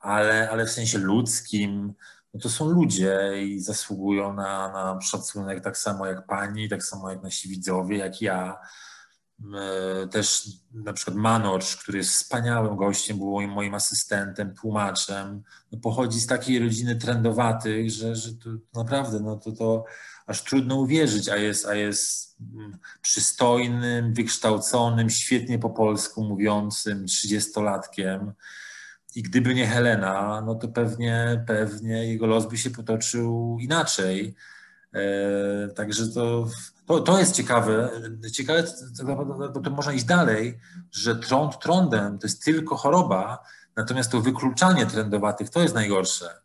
ale, 0.00 0.50
ale 0.50 0.66
w 0.66 0.70
sensie 0.70 0.98
ludzkim, 0.98 1.94
no 2.34 2.40
to 2.40 2.50
są 2.50 2.68
ludzie 2.68 3.32
i 3.46 3.60
zasługują 3.60 4.34
na, 4.34 4.72
na 4.72 5.00
szacunek 5.00 5.64
tak 5.64 5.78
samo 5.78 6.06
jak 6.06 6.26
pani, 6.26 6.68
tak 6.68 6.84
samo 6.84 7.10
jak 7.10 7.22
nasi 7.22 7.48
widzowie, 7.48 7.98
jak 7.98 8.22
ja. 8.22 8.58
E, 9.54 10.08
też 10.08 10.48
na 10.74 10.92
przykład 10.92 11.16
Manocz, 11.16 11.76
który 11.76 11.98
jest 11.98 12.10
wspaniałym 12.10 12.76
gościem, 12.76 13.18
był 13.18 13.40
moim, 13.48 13.74
asystentem, 13.74 14.54
tłumaczem, 14.54 15.42
no 15.72 15.78
pochodzi 15.78 16.20
z 16.20 16.26
takiej 16.26 16.58
rodziny 16.58 16.96
trendowatych, 16.96 17.90
że, 17.90 18.16
że 18.16 18.32
to 18.32 18.50
naprawdę 18.74 19.20
no 19.20 19.36
to, 19.36 19.52
to 19.52 19.84
aż 20.26 20.44
trudno 20.44 20.76
uwierzyć, 20.76 21.28
a 21.28 21.36
jest, 21.36 21.66
a 21.66 21.74
jest 21.74 22.36
mm, 22.54 22.78
przystojnym, 23.02 24.14
wykształconym, 24.14 25.10
świetnie 25.10 25.58
po 25.58 25.70
polsku 25.70 26.24
mówiącym, 26.24 27.06
trzydziestolatkiem. 27.06 28.32
I 29.14 29.22
gdyby 29.22 29.54
nie 29.54 29.66
Helena, 29.66 30.42
no 30.46 30.54
to 30.54 30.68
pewnie, 30.68 31.44
pewnie 31.46 32.06
jego 32.06 32.26
los 32.26 32.48
by 32.48 32.58
się 32.58 32.70
potoczył 32.70 33.58
inaczej. 33.60 34.34
E, 34.94 35.68
także 35.68 36.08
to, 36.08 36.48
to, 36.88 37.00
to 37.00 37.18
jest 37.18 37.34
ciekawe. 37.34 37.90
Ciekawe, 38.32 38.64
bo 39.54 39.60
to 39.60 39.70
można 39.70 39.92
iść 39.92 40.04
dalej, 40.04 40.58
że 40.92 41.16
trąd 41.16 41.58
trądem 41.58 42.18
to 42.18 42.26
jest 42.26 42.44
tylko 42.44 42.76
choroba, 42.76 43.38
natomiast 43.76 44.10
to 44.10 44.20
wykluczanie 44.20 44.86
trendowatych 44.86 45.50
to 45.50 45.60
jest 45.60 45.74
najgorsze. 45.74 46.40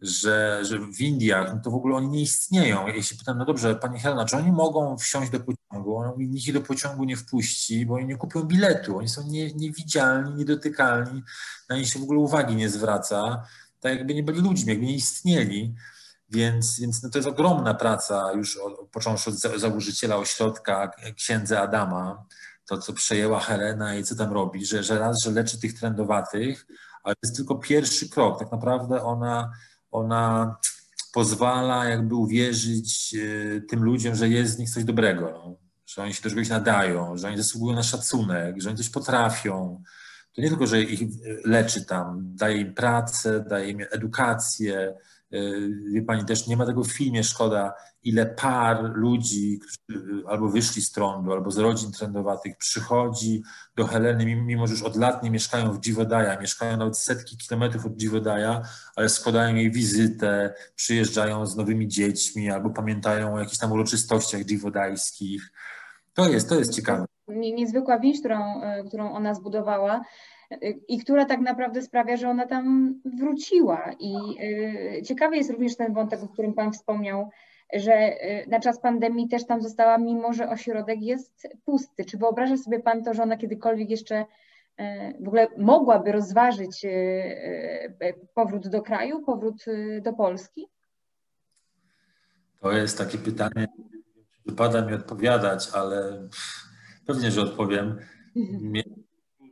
Że, 0.00 0.60
że 0.62 0.78
w 0.78 1.00
Indiach 1.00 1.54
no 1.54 1.60
to 1.64 1.70
w 1.70 1.74
ogóle 1.74 1.96
oni 1.96 2.08
nie 2.08 2.22
istnieją. 2.22 3.02
Się 3.02 3.16
pytam, 3.16 3.38
no 3.38 3.44
dobrze, 3.44 3.74
pani 3.74 4.00
Helena, 4.00 4.24
czy 4.24 4.36
oni 4.36 4.52
mogą 4.52 4.98
wsiąść 4.98 5.30
do 5.30 5.40
pociągu? 5.40 6.04
Mówi, 6.06 6.28
nikt 6.28 6.46
ich 6.46 6.54
do 6.54 6.60
pociągu 6.60 7.04
nie 7.04 7.16
wpuści, 7.16 7.86
bo 7.86 7.94
oni 7.94 8.06
nie 8.06 8.16
kupią 8.16 8.42
biletu. 8.42 8.98
Oni 8.98 9.08
są 9.08 9.22
nie, 9.26 9.52
niewidzialni, 9.52 10.34
niedotykalni, 10.34 11.22
na 11.68 11.76
nich 11.76 11.88
się 11.88 11.98
w 11.98 12.02
ogóle 12.02 12.20
uwagi 12.20 12.56
nie 12.56 12.68
zwraca. 12.68 13.46
Tak 13.80 13.92
jakby 13.98 14.14
nie 14.14 14.22
byli 14.22 14.40
ludźmi, 14.40 14.68
jakby 14.68 14.86
nie 14.86 14.94
istnieli. 14.94 15.74
Więc, 16.30 16.80
więc 16.80 17.02
no 17.02 17.10
to 17.10 17.18
jest 17.18 17.28
ogromna 17.28 17.74
praca, 17.74 18.32
już 18.32 18.56
od, 18.56 18.88
począwszy 18.88 19.30
od 19.30 19.36
założyciela 19.36 20.16
ośrodka, 20.16 20.90
księdza 21.16 21.60
Adama, 21.60 22.24
to 22.66 22.78
co 22.78 22.92
przejęła 22.92 23.40
Helena 23.40 23.94
i 23.94 24.04
co 24.04 24.14
tam 24.14 24.32
robi, 24.32 24.66
że, 24.66 24.82
że 24.82 24.98
raz, 24.98 25.22
że 25.22 25.30
leczy 25.30 25.60
tych 25.60 25.78
trendowatych, 25.78 26.66
ale 27.02 27.14
to 27.14 27.20
jest 27.24 27.36
tylko 27.36 27.54
pierwszy 27.54 28.08
krok. 28.08 28.38
Tak 28.38 28.52
naprawdę 28.52 29.02
ona, 29.02 29.50
ona 29.90 30.56
pozwala 31.12 31.84
jakby 31.84 32.14
uwierzyć 32.14 33.14
e, 33.14 33.60
tym 33.60 33.84
ludziom, 33.84 34.14
że 34.14 34.28
jest 34.28 34.54
z 34.54 34.58
nich 34.58 34.70
coś 34.70 34.84
dobrego, 34.84 35.30
no. 35.30 35.56
że 35.86 36.02
oni 36.02 36.14
się 36.14 36.22
do 36.22 36.30
czegoś 36.30 36.48
nadają, 36.48 37.16
że 37.16 37.28
oni 37.28 37.36
zasługują 37.36 37.76
na 37.76 37.82
szacunek, 37.82 38.54
że 38.58 38.68
oni 38.68 38.78
coś 38.78 38.90
potrafią. 38.90 39.82
To 40.32 40.42
nie 40.42 40.48
tylko, 40.48 40.66
że 40.66 40.82
ich 40.82 41.00
leczy 41.44 41.84
tam, 41.84 42.20
daje 42.34 42.56
im 42.56 42.74
pracę, 42.74 43.44
daje 43.48 43.70
im 43.70 43.80
edukację, 43.90 44.94
Y, 44.94 45.19
wie 45.92 46.02
pani, 46.02 46.24
też 46.24 46.46
nie 46.46 46.56
ma 46.56 46.66
tego 46.66 46.84
w 46.84 46.92
filmie, 46.92 47.24
szkoda, 47.24 47.74
ile 48.02 48.26
par 48.26 48.90
ludzi, 48.94 49.58
którzy 49.58 50.22
albo 50.28 50.48
wyszli 50.48 50.82
z 50.82 50.92
trądu, 50.92 51.32
albo 51.32 51.50
z 51.50 51.58
rodzin 51.58 51.92
trendowatych, 51.92 52.56
przychodzi 52.56 53.42
do 53.76 53.86
Heleny, 53.86 54.36
mimo 54.36 54.66
że 54.66 54.72
już 54.72 54.82
od 54.82 54.96
lat 54.96 55.22
nie 55.22 55.30
mieszkają 55.30 55.72
w 55.72 55.80
Dziwodaja, 55.80 56.40
mieszkają 56.40 56.76
nawet 56.76 56.98
setki 56.98 57.36
kilometrów 57.36 57.86
od 57.86 57.96
Dziwodaja, 57.96 58.62
ale 58.96 59.08
składają 59.08 59.54
jej 59.54 59.70
wizytę, 59.70 60.54
przyjeżdżają 60.74 61.46
z 61.46 61.56
nowymi 61.56 61.88
dziećmi, 61.88 62.50
albo 62.50 62.70
pamiętają 62.70 63.34
o 63.34 63.38
jakichś 63.38 63.58
tam 63.58 63.72
uroczystościach 63.72 64.44
dziwodajskich. 64.44 65.52
To 66.14 66.28
jest, 66.28 66.48
to 66.48 66.54
jest 66.54 66.74
ciekawe. 66.74 67.04
Niezwykła 67.28 67.98
więź, 67.98 68.20
którą, 68.20 68.62
y, 68.62 68.88
którą 68.88 69.12
ona 69.12 69.34
zbudowała 69.34 70.00
i 70.88 70.98
która 70.98 71.24
tak 71.24 71.40
naprawdę 71.40 71.82
sprawia, 71.82 72.16
że 72.16 72.28
ona 72.28 72.46
tam 72.46 72.94
wróciła. 73.04 73.92
I 74.00 74.14
y, 74.98 75.02
ciekawy 75.02 75.36
jest 75.36 75.50
również 75.50 75.76
ten 75.76 75.94
wątek, 75.94 76.22
o 76.22 76.28
którym 76.28 76.54
Pan 76.54 76.72
wspomniał, 76.72 77.30
że 77.74 77.92
y, 77.92 78.46
na 78.48 78.60
czas 78.60 78.80
pandemii 78.80 79.28
też 79.28 79.46
tam 79.46 79.62
została, 79.62 79.98
mimo 79.98 80.32
że 80.32 80.48
ośrodek 80.48 81.02
jest 81.02 81.48
pusty. 81.64 82.04
Czy 82.04 82.18
wyobraża 82.18 82.56
sobie 82.56 82.80
Pan 82.80 83.04
to, 83.04 83.14
że 83.14 83.22
ona 83.22 83.36
kiedykolwiek 83.36 83.90
jeszcze 83.90 84.20
y, 84.20 84.84
w 85.20 85.26
ogóle 85.26 85.48
mogłaby 85.58 86.12
rozważyć 86.12 86.86
powrót 88.34 88.68
do 88.68 88.82
kraju, 88.82 89.22
powrót 89.22 89.64
do 90.02 90.12
Polski? 90.12 90.66
To 92.60 92.72
jest 92.72 92.98
takie 92.98 93.18
pytanie, 93.18 93.66
wypada 94.46 94.86
mi 94.86 94.94
odpowiadać, 94.94 95.68
ale 95.74 96.28
pewnie, 97.06 97.30
że 97.30 97.42
odpowiem. 97.42 97.98
Mhm 98.36 98.99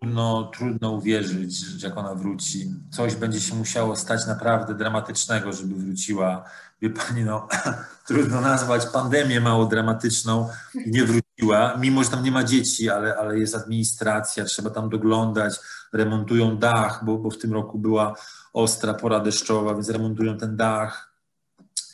trudno, 0.00 0.50
trudno 0.54 0.90
uwierzyć, 0.90 1.58
że 1.58 1.88
jak 1.88 1.98
ona 1.98 2.14
wróci. 2.14 2.74
Coś 2.90 3.14
będzie 3.14 3.40
się 3.40 3.54
musiało 3.54 3.96
stać 3.96 4.26
naprawdę 4.26 4.74
dramatycznego, 4.74 5.52
żeby 5.52 5.74
wróciła. 5.74 6.44
Wie 6.82 6.90
pani, 6.90 7.24
no, 7.24 7.48
trudno 8.08 8.40
nazwać 8.40 8.86
pandemię 8.86 9.40
mało 9.40 9.66
dramatyczną 9.66 10.48
i 10.86 10.90
nie 10.90 11.04
wróciła, 11.04 11.76
mimo 11.78 12.04
że 12.04 12.10
tam 12.10 12.24
nie 12.24 12.30
ma 12.30 12.44
dzieci, 12.44 12.90
ale, 12.90 13.16
ale 13.16 13.38
jest 13.38 13.54
administracja, 13.54 14.44
trzeba 14.44 14.70
tam 14.70 14.88
doglądać, 14.88 15.54
remontują 15.92 16.56
dach, 16.56 17.04
bo, 17.04 17.18
bo 17.18 17.30
w 17.30 17.38
tym 17.38 17.52
roku 17.52 17.78
była 17.78 18.14
ostra 18.52 18.94
pora 18.94 19.20
deszczowa, 19.20 19.74
więc 19.74 19.88
remontują 19.90 20.38
ten 20.38 20.56
dach. 20.56 21.14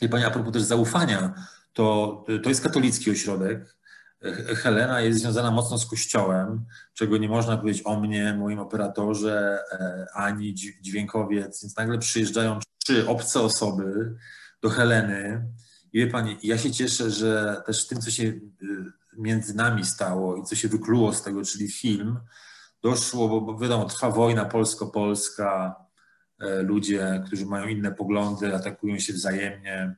Wie 0.01 0.09
pani, 0.09 0.25
a 0.25 0.31
propos 0.31 0.53
też 0.53 0.61
zaufania, 0.61 1.33
to, 1.73 2.23
to 2.43 2.49
jest 2.49 2.63
katolicki 2.63 3.11
ośrodek, 3.11 3.75
Helena 4.55 5.01
jest 5.01 5.19
związana 5.19 5.51
mocno 5.51 5.77
z 5.77 5.85
kościołem, 5.85 6.65
czego 6.93 7.17
nie 7.17 7.29
można 7.29 7.57
powiedzieć 7.57 7.81
o 7.85 7.99
mnie, 7.99 8.33
moim 8.33 8.59
operatorze, 8.59 9.59
e, 9.71 10.05
ani 10.13 10.53
dźwiękowiec. 10.81 11.63
Więc 11.63 11.77
nagle 11.77 11.97
przyjeżdżają 11.97 12.59
trzy 12.83 13.07
obce 13.07 13.41
osoby 13.41 14.15
do 14.61 14.69
Heleny. 14.69 15.47
I 15.93 15.99
wie 15.99 16.07
pani, 16.07 16.37
ja 16.43 16.57
się 16.57 16.71
cieszę, 16.71 17.11
że 17.11 17.61
też 17.65 17.87
tym, 17.87 18.01
co 18.01 18.11
się 18.11 18.23
y, 18.23 18.41
między 19.17 19.55
nami 19.55 19.85
stało 19.85 20.37
i 20.37 20.43
co 20.43 20.55
się 20.55 20.67
wykluło 20.67 21.13
z 21.13 21.23
tego, 21.23 21.43
czyli 21.43 21.71
film, 21.71 22.19
doszło, 22.81 23.41
bo 23.41 23.57
wiadomo, 23.57 23.85
trwa 23.85 24.11
wojna 24.11 24.45
polsko-polska, 24.45 25.75
e, 26.39 26.61
ludzie, 26.61 27.23
którzy 27.27 27.45
mają 27.45 27.67
inne 27.67 27.91
poglądy, 27.91 28.55
atakują 28.55 28.99
się 28.99 29.13
wzajemnie. 29.13 29.95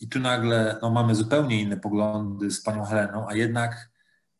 I 0.00 0.08
tu 0.08 0.20
nagle 0.20 0.78
no, 0.82 0.90
mamy 0.90 1.14
zupełnie 1.14 1.60
inne 1.62 1.76
poglądy 1.76 2.50
z 2.50 2.62
panią 2.62 2.84
Heleną, 2.84 3.28
a 3.28 3.34
jednak, 3.34 3.90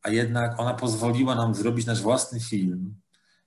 a 0.03 0.11
jednak 0.11 0.61
ona 0.61 0.75
pozwoliła 0.75 1.35
nam 1.35 1.55
zrobić 1.55 1.87
nasz 1.87 2.03
własny 2.03 2.41
film. 2.41 2.95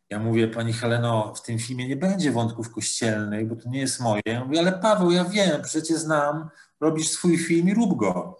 Ja 0.09 0.19
mówię, 0.19 0.47
pani 0.47 0.73
Heleno, 0.73 1.33
w 1.35 1.41
tym 1.41 1.59
filmie 1.59 1.87
nie 1.87 1.95
będzie 1.95 2.31
wątków 2.31 2.71
kościelnych, 2.71 3.47
bo 3.47 3.55
to 3.55 3.69
nie 3.69 3.79
jest 3.79 3.99
moje. 3.99 4.21
Ja 4.25 4.45
mówię, 4.45 4.59
ale 4.59 4.71
Paweł, 4.71 5.11
ja 5.11 5.25
wiem, 5.25 5.61
przecież 5.61 5.97
znam, 5.97 6.49
robisz 6.79 7.09
swój 7.09 7.37
film 7.37 7.69
i 7.69 7.73
rób 7.73 7.97
go. 7.97 8.39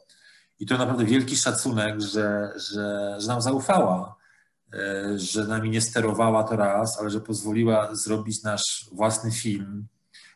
I 0.60 0.66
to 0.66 0.78
naprawdę 0.78 1.06
wielki 1.06 1.38
szacunek, 1.38 2.02
że, 2.02 2.54
że, 2.56 3.16
że 3.20 3.28
nam 3.28 3.42
zaufała, 3.42 4.16
e, 4.74 5.20
że 5.20 5.48
nami 5.48 5.70
nie 5.70 5.82
sterowała 5.82 6.44
to 6.44 6.56
raz, 6.56 7.00
ale 7.00 7.10
że 7.10 7.22
pozwoliła 7.22 7.96
zrobić 7.96 8.44
nasz 8.44 8.90
własny 8.92 9.32
film, 9.32 9.88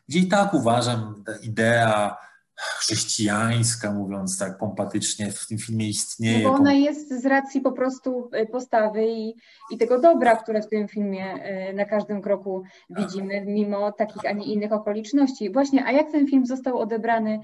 gdzie 0.08 0.18
i 0.18 0.28
tak 0.28 0.54
uważam, 0.54 1.22
ta 1.26 1.36
idea 1.36 2.16
chrześcijańska, 2.56 3.92
mówiąc 3.92 4.38
tak 4.38 4.58
pompatycznie, 4.58 5.32
w 5.32 5.46
tym 5.46 5.58
filmie 5.58 5.88
istnieje. 5.88 6.44
No 6.44 6.50
bo 6.50 6.56
ona 6.56 6.72
jest 6.72 7.22
z 7.22 7.26
racji 7.26 7.60
po 7.60 7.72
prostu 7.72 8.30
e, 8.32 8.46
postawy 8.46 9.06
i, 9.06 9.34
i 9.70 9.78
tego 9.78 10.00
dobra, 10.00 10.36
które 10.36 10.62
w 10.62 10.68
tym 10.68 10.88
filmie 10.88 11.24
e, 11.24 11.72
na 11.72 11.84
każdym 11.84 12.22
kroku 12.22 12.62
widzimy, 12.90 13.44
mimo 13.46 13.92
takich, 13.92 14.24
a 14.26 14.32
nie 14.32 14.44
innych 14.44 14.72
okoliczności. 14.72 15.52
Właśnie, 15.52 15.84
a 15.84 15.92
jak 15.92 16.12
ten 16.12 16.26
film 16.26 16.46
został 16.46 16.78
odebrany 16.78 17.40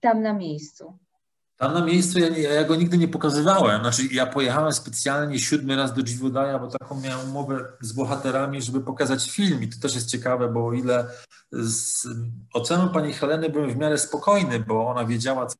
tam 0.00 0.22
na 0.22 0.32
miejscu? 0.32 0.98
Tam 1.62 1.74
na 1.74 1.84
miejscu 1.84 2.18
ja, 2.18 2.28
ja, 2.28 2.64
go 2.64 2.76
nigdy 2.76 2.98
nie 2.98 3.08
pokazywałem. 3.08 3.80
Znaczy, 3.80 4.02
ja 4.12 4.26
pojechałem 4.26 4.72
specjalnie 4.72 5.38
siódmy 5.38 5.76
raz 5.76 5.94
do 5.94 6.02
Dziwodaja, 6.02 6.58
bo 6.58 6.66
taką 6.66 7.00
miałem 7.00 7.28
umowę 7.28 7.64
z 7.80 7.92
bohaterami, 7.92 8.62
żeby 8.62 8.80
pokazać 8.80 9.30
film. 9.30 9.62
I 9.62 9.68
to 9.68 9.80
też 9.80 9.94
jest 9.94 10.10
ciekawe, 10.10 10.48
bo 10.48 10.66
o 10.66 10.72
ile 10.72 11.06
z 11.52 12.06
oceną 12.52 12.88
pani 12.88 13.12
Heleny 13.12 13.48
byłem 13.48 13.70
w 13.70 13.76
miarę 13.76 13.98
spokojny, 13.98 14.60
bo 14.60 14.86
ona 14.88 15.04
wiedziała, 15.04 15.46
co 15.46 15.56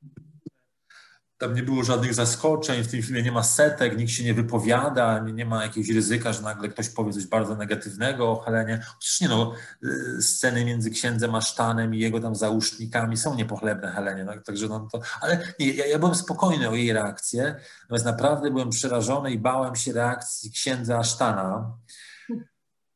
tam 1.42 1.55
nie 1.55 1.62
było 1.62 1.85
żadnych 1.85 2.14
zaskoczeń, 2.14 2.83
w 2.83 2.90
tym 2.90 3.02
filmie 3.02 3.22
nie 3.22 3.33
ma 3.33 3.42
setek, 3.42 3.98
nikt 3.98 4.11
się 4.11 4.24
nie 4.24 4.35
wypowiada, 4.35 5.18
nie, 5.18 5.33
nie 5.33 5.46
ma 5.46 5.62
jakiegoś 5.62 5.90
ryzyka, 5.90 6.33
że 6.33 6.42
nagle 6.42 6.68
ktoś 6.68 6.88
powie 6.88 7.12
coś 7.12 7.26
bardzo 7.26 7.57
negatywnego 7.57 8.31
o 8.31 8.40
Helenie. 8.40 8.85
Otóż 8.96 9.20
nie 9.20 9.28
no, 9.28 9.55
y, 9.85 10.22
sceny 10.22 10.64
między 10.64 10.90
księdzem 10.90 11.35
Asztanem 11.35 11.94
i 11.94 11.98
jego 11.98 12.20
tam 12.20 12.35
załóżnikami 12.35 13.16
są 13.16 13.35
niepochlebne 13.35 13.92
Helenie, 13.92 14.24
no, 14.24 14.33
także 14.46 14.68
no 14.68 14.88
to, 14.92 15.00
ale 15.20 15.55
nie, 15.59 15.72
ja, 15.72 15.87
ja 15.87 15.98
byłem 15.98 16.14
spokojny 16.14 16.68
o 16.68 16.74
jej 16.74 16.92
reakcję, 16.92 17.57
natomiast 17.83 18.05
naprawdę 18.05 18.50
byłem 18.50 18.70
przerażony 18.70 19.31
i 19.31 19.38
bałem 19.38 19.76
się 19.76 19.92
reakcji 19.92 20.50
księdza 20.50 20.98
Asztana, 20.98 21.76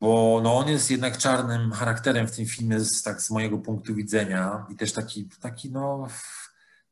bo 0.00 0.40
no, 0.42 0.58
on 0.58 0.68
jest 0.68 0.90
jednak 0.90 1.18
czarnym 1.18 1.72
charakterem 1.72 2.26
w 2.28 2.36
tym 2.36 2.46
filmie, 2.46 2.80
z, 2.80 3.02
tak 3.02 3.22
z 3.22 3.30
mojego 3.30 3.58
punktu 3.58 3.94
widzenia 3.94 4.66
i 4.70 4.76
też 4.76 4.92
taki, 4.92 5.28
taki 5.40 5.70
no 5.70 6.08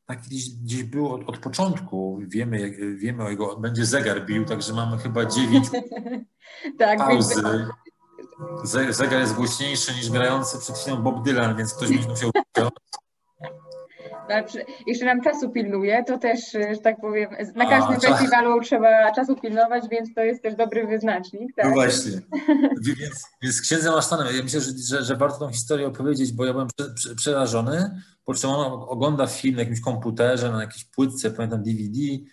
tak 0.05 0.21
gdzieś, 0.21 0.49
gdzieś 0.49 0.83
było 0.83 1.15
od, 1.15 1.29
od 1.29 1.37
początku. 1.37 2.19
Wiemy, 2.27 2.71
wiemy 2.95 3.23
o 3.23 3.29
jego, 3.29 3.57
będzie 3.57 3.85
zegar 3.85 4.25
bił, 4.25 4.45
także 4.45 4.73
mamy 4.73 4.97
chyba 4.97 5.25
dziewięć 5.25 5.67
tak, 6.79 6.99
pauzy. 6.99 7.43
Zegar 8.89 9.19
jest 9.19 9.35
głośniejszy 9.35 9.95
niż 9.95 10.09
grający 10.09 10.59
przed 10.59 10.77
chwilą 10.77 10.97
Bob 10.97 11.25
Dylan, 11.25 11.57
więc 11.57 11.73
ktoś 11.73 11.89
mi 11.89 12.07
musiał 12.07 12.31
Jeszcze 14.87 15.05
nam 15.05 15.21
czasu 15.21 15.49
pilnuje, 15.49 16.03
to 16.07 16.17
też, 16.17 16.51
że 16.51 16.77
tak 16.83 17.01
powiem, 17.01 17.29
na 17.55 17.69
każdym 17.69 17.97
A, 17.97 17.99
czas. 17.99 18.11
festiwalu 18.11 18.61
trzeba 18.61 19.11
czasu 19.11 19.35
pilnować, 19.35 19.83
więc 19.91 20.13
to 20.13 20.23
jest 20.23 20.43
też 20.43 20.55
dobry 20.55 20.87
wyznacznik. 20.87 21.55
Tak? 21.55 21.65
No 21.65 21.71
właśnie. 21.71 22.11
Więc, 22.81 23.25
więc 23.41 23.61
księdzem 23.61 23.93
Asztanem, 23.93 24.35
ja 24.35 24.43
myślę, 24.43 24.61
że, 24.61 24.71
że, 24.89 25.03
że 25.03 25.15
warto 25.15 25.39
tą 25.39 25.51
historię 25.51 25.87
opowiedzieć, 25.87 26.33
bo 26.33 26.45
ja 26.45 26.53
byłem 26.53 26.67
prze, 26.67 26.93
prze, 26.93 27.15
przerażony, 27.15 28.01
po 28.25 28.33
czym 28.33 28.49
on 28.49 28.85
ogląda 28.87 29.27
film 29.27 29.55
na 29.55 29.61
jakimś 29.61 29.81
komputerze, 29.81 30.51
na 30.51 30.61
jakiejś 30.61 30.85
płytce, 30.85 31.31
pamiętam 31.31 31.63
DVD 31.63 31.99
i 31.99 32.25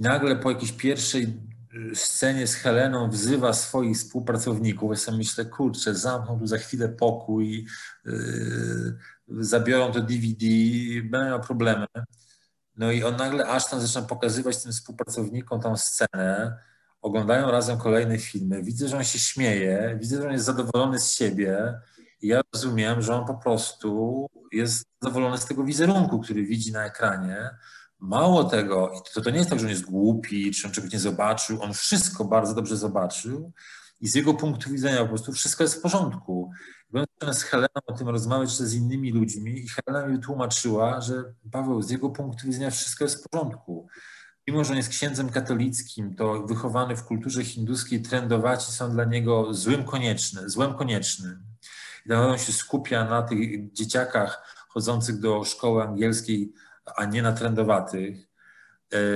nagle 0.00 0.36
po 0.36 0.50
jakiejś 0.50 0.72
pierwszej 0.72 1.22
y, 1.92 1.96
scenie 1.96 2.46
z 2.46 2.54
Heleną 2.54 3.10
wzywa 3.10 3.52
swoich 3.52 3.96
współpracowników. 3.96 4.90
Ja 4.90 4.96
sobie 4.96 5.18
myślę, 5.18 5.44
kurczę, 5.44 5.94
zamkną 5.94 6.38
tu 6.38 6.46
za 6.46 6.58
chwilę 6.58 6.88
pokój, 6.88 7.66
yy, 8.04 8.94
zabiorą 9.28 9.92
to 9.92 10.00
DVD, 10.00 10.46
będą 11.02 11.26
miał 11.26 11.40
problemy. 11.40 11.86
No 12.76 12.92
i 12.92 13.04
on 13.04 13.16
nagle 13.16 13.46
aż 13.46 13.70
tam 13.70 13.80
zaczyna 13.80 14.06
pokazywać 14.06 14.62
tym 14.62 14.72
współpracownikom 14.72 15.60
tą 15.60 15.76
scenę, 15.76 16.58
oglądają 17.02 17.50
razem 17.50 17.78
kolejne 17.78 18.18
filmy, 18.18 18.62
widzę, 18.62 18.88
że 18.88 18.96
on 18.96 19.04
się 19.04 19.18
śmieje, 19.18 19.98
widzę, 20.00 20.16
że 20.16 20.26
on 20.26 20.32
jest 20.32 20.44
zadowolony 20.44 20.98
z 20.98 21.12
siebie 21.12 21.74
i 22.22 22.26
ja 22.26 22.40
rozumiem, 22.54 23.02
że 23.02 23.14
on 23.14 23.26
po 23.26 23.34
prostu 23.34 24.26
jest 24.52 24.86
zadowolony 25.02 25.38
z 25.38 25.46
tego 25.46 25.64
wizerunku, 25.64 26.20
który 26.20 26.44
widzi 26.44 26.72
na 26.72 26.84
ekranie. 26.84 27.50
Mało 27.98 28.44
tego, 28.44 28.92
to, 29.14 29.20
to 29.20 29.30
nie 29.30 29.38
jest 29.38 29.50
tak, 29.50 29.58
że 29.58 29.66
on 29.66 29.70
jest 29.70 29.84
głupi, 29.84 30.50
czy 30.50 30.66
on 30.66 30.72
czegoś 30.72 30.92
nie 30.92 30.98
zobaczył, 30.98 31.62
on 31.62 31.74
wszystko 31.74 32.24
bardzo 32.24 32.54
dobrze 32.54 32.76
zobaczył 32.76 33.52
i 34.00 34.08
z 34.08 34.14
jego 34.14 34.34
punktu 34.34 34.70
widzenia 34.70 35.02
po 35.02 35.08
prostu 35.08 35.32
wszystko 35.32 35.64
jest 35.64 35.74
w 35.74 35.80
porządku. 35.80 36.50
Byłem 36.94 37.34
z 37.34 37.42
Heleną 37.42 37.80
o 37.86 37.92
tym 37.92 38.08
rozmawiać 38.08 38.50
z 38.50 38.74
innymi 38.74 39.12
ludźmi 39.12 39.58
i 39.58 39.68
Helena 39.68 40.06
mi 40.06 40.16
wytłumaczyła, 40.16 41.00
że 41.00 41.34
Paweł, 41.52 41.82
z 41.82 41.90
jego 41.90 42.10
punktu 42.10 42.46
widzenia 42.46 42.70
wszystko 42.70 43.04
jest 43.04 43.24
w 43.24 43.28
porządku. 43.28 43.88
Mimo, 44.46 44.64
że 44.64 44.70
on 44.70 44.76
jest 44.76 44.88
księdzem 44.88 45.30
katolickim, 45.30 46.14
to 46.14 46.42
wychowany 46.42 46.96
w 46.96 47.04
kulturze 47.04 47.44
hinduskiej 47.44 48.02
trendowaci 48.02 48.72
są 48.72 48.90
dla 48.90 49.04
niego 49.04 49.54
złym 49.54 49.84
konieczny, 49.84 50.48
złem 50.50 50.74
koniecznym. 50.74 51.42
I 52.06 52.12
on 52.12 52.38
się 52.38 52.52
skupia 52.52 53.04
na 53.04 53.22
tych 53.22 53.72
dzieciakach 53.72 54.56
chodzących 54.68 55.20
do 55.20 55.44
szkoły 55.44 55.82
angielskiej, 55.82 56.52
a 56.96 57.04
nie 57.04 57.22
na 57.22 57.32
trendowatych. 57.32 58.33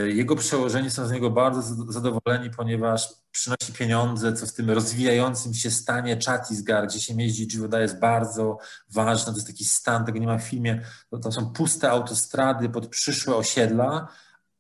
Jego 0.06 0.36
przełożeni 0.36 0.90
są 0.90 1.06
z 1.06 1.12
niego 1.12 1.30
bardzo 1.30 1.62
zadowoleni, 1.92 2.50
ponieważ 2.50 3.08
przynosi 3.30 3.72
pieniądze, 3.72 4.32
co 4.32 4.46
w 4.46 4.52
tym 4.52 4.70
rozwijającym 4.70 5.54
się 5.54 5.70
stanie 5.70 6.18
Chattisgarh, 6.26 6.88
gdzie 6.88 7.00
się 7.00 7.14
jeździ 7.14 7.46
Jivoda 7.46 7.80
jest 7.80 7.98
bardzo 7.98 8.58
ważne, 8.90 9.32
to 9.32 9.38
jest 9.38 9.46
taki 9.46 9.64
stan, 9.64 10.04
tego 10.04 10.18
nie 10.18 10.26
ma 10.26 10.38
w 10.38 10.42
filmie, 10.42 10.82
to, 11.22 11.32
są 11.32 11.52
puste 11.52 11.90
autostrady 11.90 12.68
pod 12.68 12.86
przyszłe 12.86 13.36
osiedla, 13.36 14.08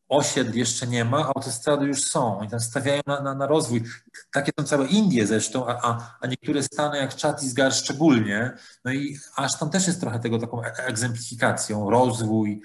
osiedl 0.08 0.58
jeszcze 0.58 0.86
nie 0.86 1.04
ma, 1.04 1.26
autostrady 1.26 1.86
już 1.86 2.04
są. 2.04 2.38
Oni 2.38 2.48
tam 2.48 2.60
stawiają 2.60 3.02
na, 3.06 3.20
na, 3.20 3.34
na 3.34 3.46
rozwój. 3.46 3.84
Takie 4.32 4.52
są 4.60 4.66
całe 4.66 4.86
Indie 4.86 5.26
zresztą, 5.26 5.66
a, 5.66 5.80
a, 5.82 6.16
a 6.20 6.26
niektóre 6.26 6.62
stany 6.62 6.98
jak 6.98 7.16
Chattisgarh 7.16 7.74
szczególnie. 7.74 8.52
No 8.84 8.92
i 8.92 9.18
aż 9.36 9.58
tam 9.58 9.70
też 9.70 9.86
jest 9.86 10.00
trochę 10.00 10.18
tego 10.18 10.38
taką 10.38 10.62
egzemplifikacją. 10.62 11.90
Rozwój, 11.90 12.62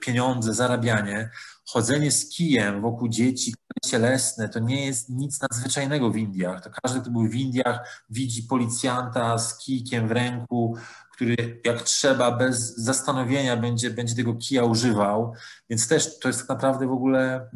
pieniądze, 0.00 0.54
zarabianie. 0.54 1.30
Chodzenie 1.66 2.10
z 2.10 2.28
kijem 2.28 2.80
wokół 2.80 3.08
dzieci, 3.08 3.54
cielesne, 3.84 4.48
to 4.48 4.58
nie 4.58 4.86
jest 4.86 5.08
nic 5.08 5.40
nadzwyczajnego 5.40 6.10
w 6.10 6.16
Indiach. 6.16 6.60
To 6.64 6.70
każdy, 6.82 7.00
kto 7.00 7.10
był 7.10 7.28
w 7.28 7.34
Indiach, 7.34 8.04
widzi 8.10 8.42
policjanta 8.42 9.38
z 9.38 9.58
kijkiem 9.58 10.08
w 10.08 10.12
ręku, 10.12 10.76
który 11.12 11.60
jak 11.64 11.82
trzeba, 11.82 12.36
bez 12.36 12.76
zastanowienia 12.76 13.56
będzie, 13.56 13.90
będzie 13.90 14.14
tego 14.14 14.34
kija 14.34 14.64
używał. 14.64 15.34
Więc 15.70 15.88
też 15.88 16.18
to 16.18 16.28
jest 16.28 16.40
tak 16.40 16.48
naprawdę 16.48 16.86
w 16.86 16.92
ogóle 16.92 17.50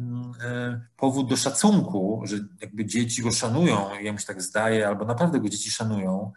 powód 0.97 1.29
do 1.29 1.37
szacunku, 1.37 2.21
że 2.25 2.37
jakby 2.61 2.85
dzieci 2.85 3.21
go 3.21 3.31
szanują, 3.31 3.89
ja 4.01 4.13
mi 4.13 4.19
się 4.19 4.25
tak 4.25 4.41
zdaje, 4.41 4.87
albo 4.87 5.05
naprawdę 5.05 5.39
go 5.39 5.49
dzieci 5.49 5.71
szanują. 5.71 6.31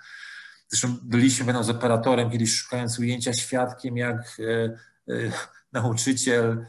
Zresztą 0.69 0.97
byliśmy 1.03 1.47
będą 1.47 1.65
z 1.65 1.71
operatorem 1.71 2.31
kiedyś 2.31 2.55
szukając 2.55 2.99
ujęcia 2.99 3.33
świadkiem, 3.33 3.97
jak 3.97 4.41
nauczyciel 5.73 6.67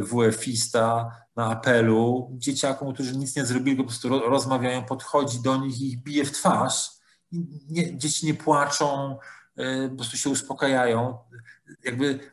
WF-ista 0.00 1.16
na 1.36 1.46
apelu 1.46 2.30
dzieciakom, 2.32 2.94
którzy 2.94 3.16
nic 3.16 3.36
nie 3.36 3.46
zrobili, 3.46 3.76
po 3.76 3.84
prostu 3.84 4.08
rozmawiają, 4.08 4.84
podchodzi 4.84 5.42
do 5.42 5.56
nich 5.56 5.80
i 5.80 5.88
ich 5.88 6.02
bije 6.02 6.24
w 6.24 6.32
twarz. 6.32 6.90
Nie, 7.68 7.98
dzieci 7.98 8.26
nie 8.26 8.34
płaczą, 8.34 9.18
po 9.90 9.96
prostu 9.96 10.16
się 10.16 10.30
uspokajają. 10.30 11.18
Jakby 11.84 12.32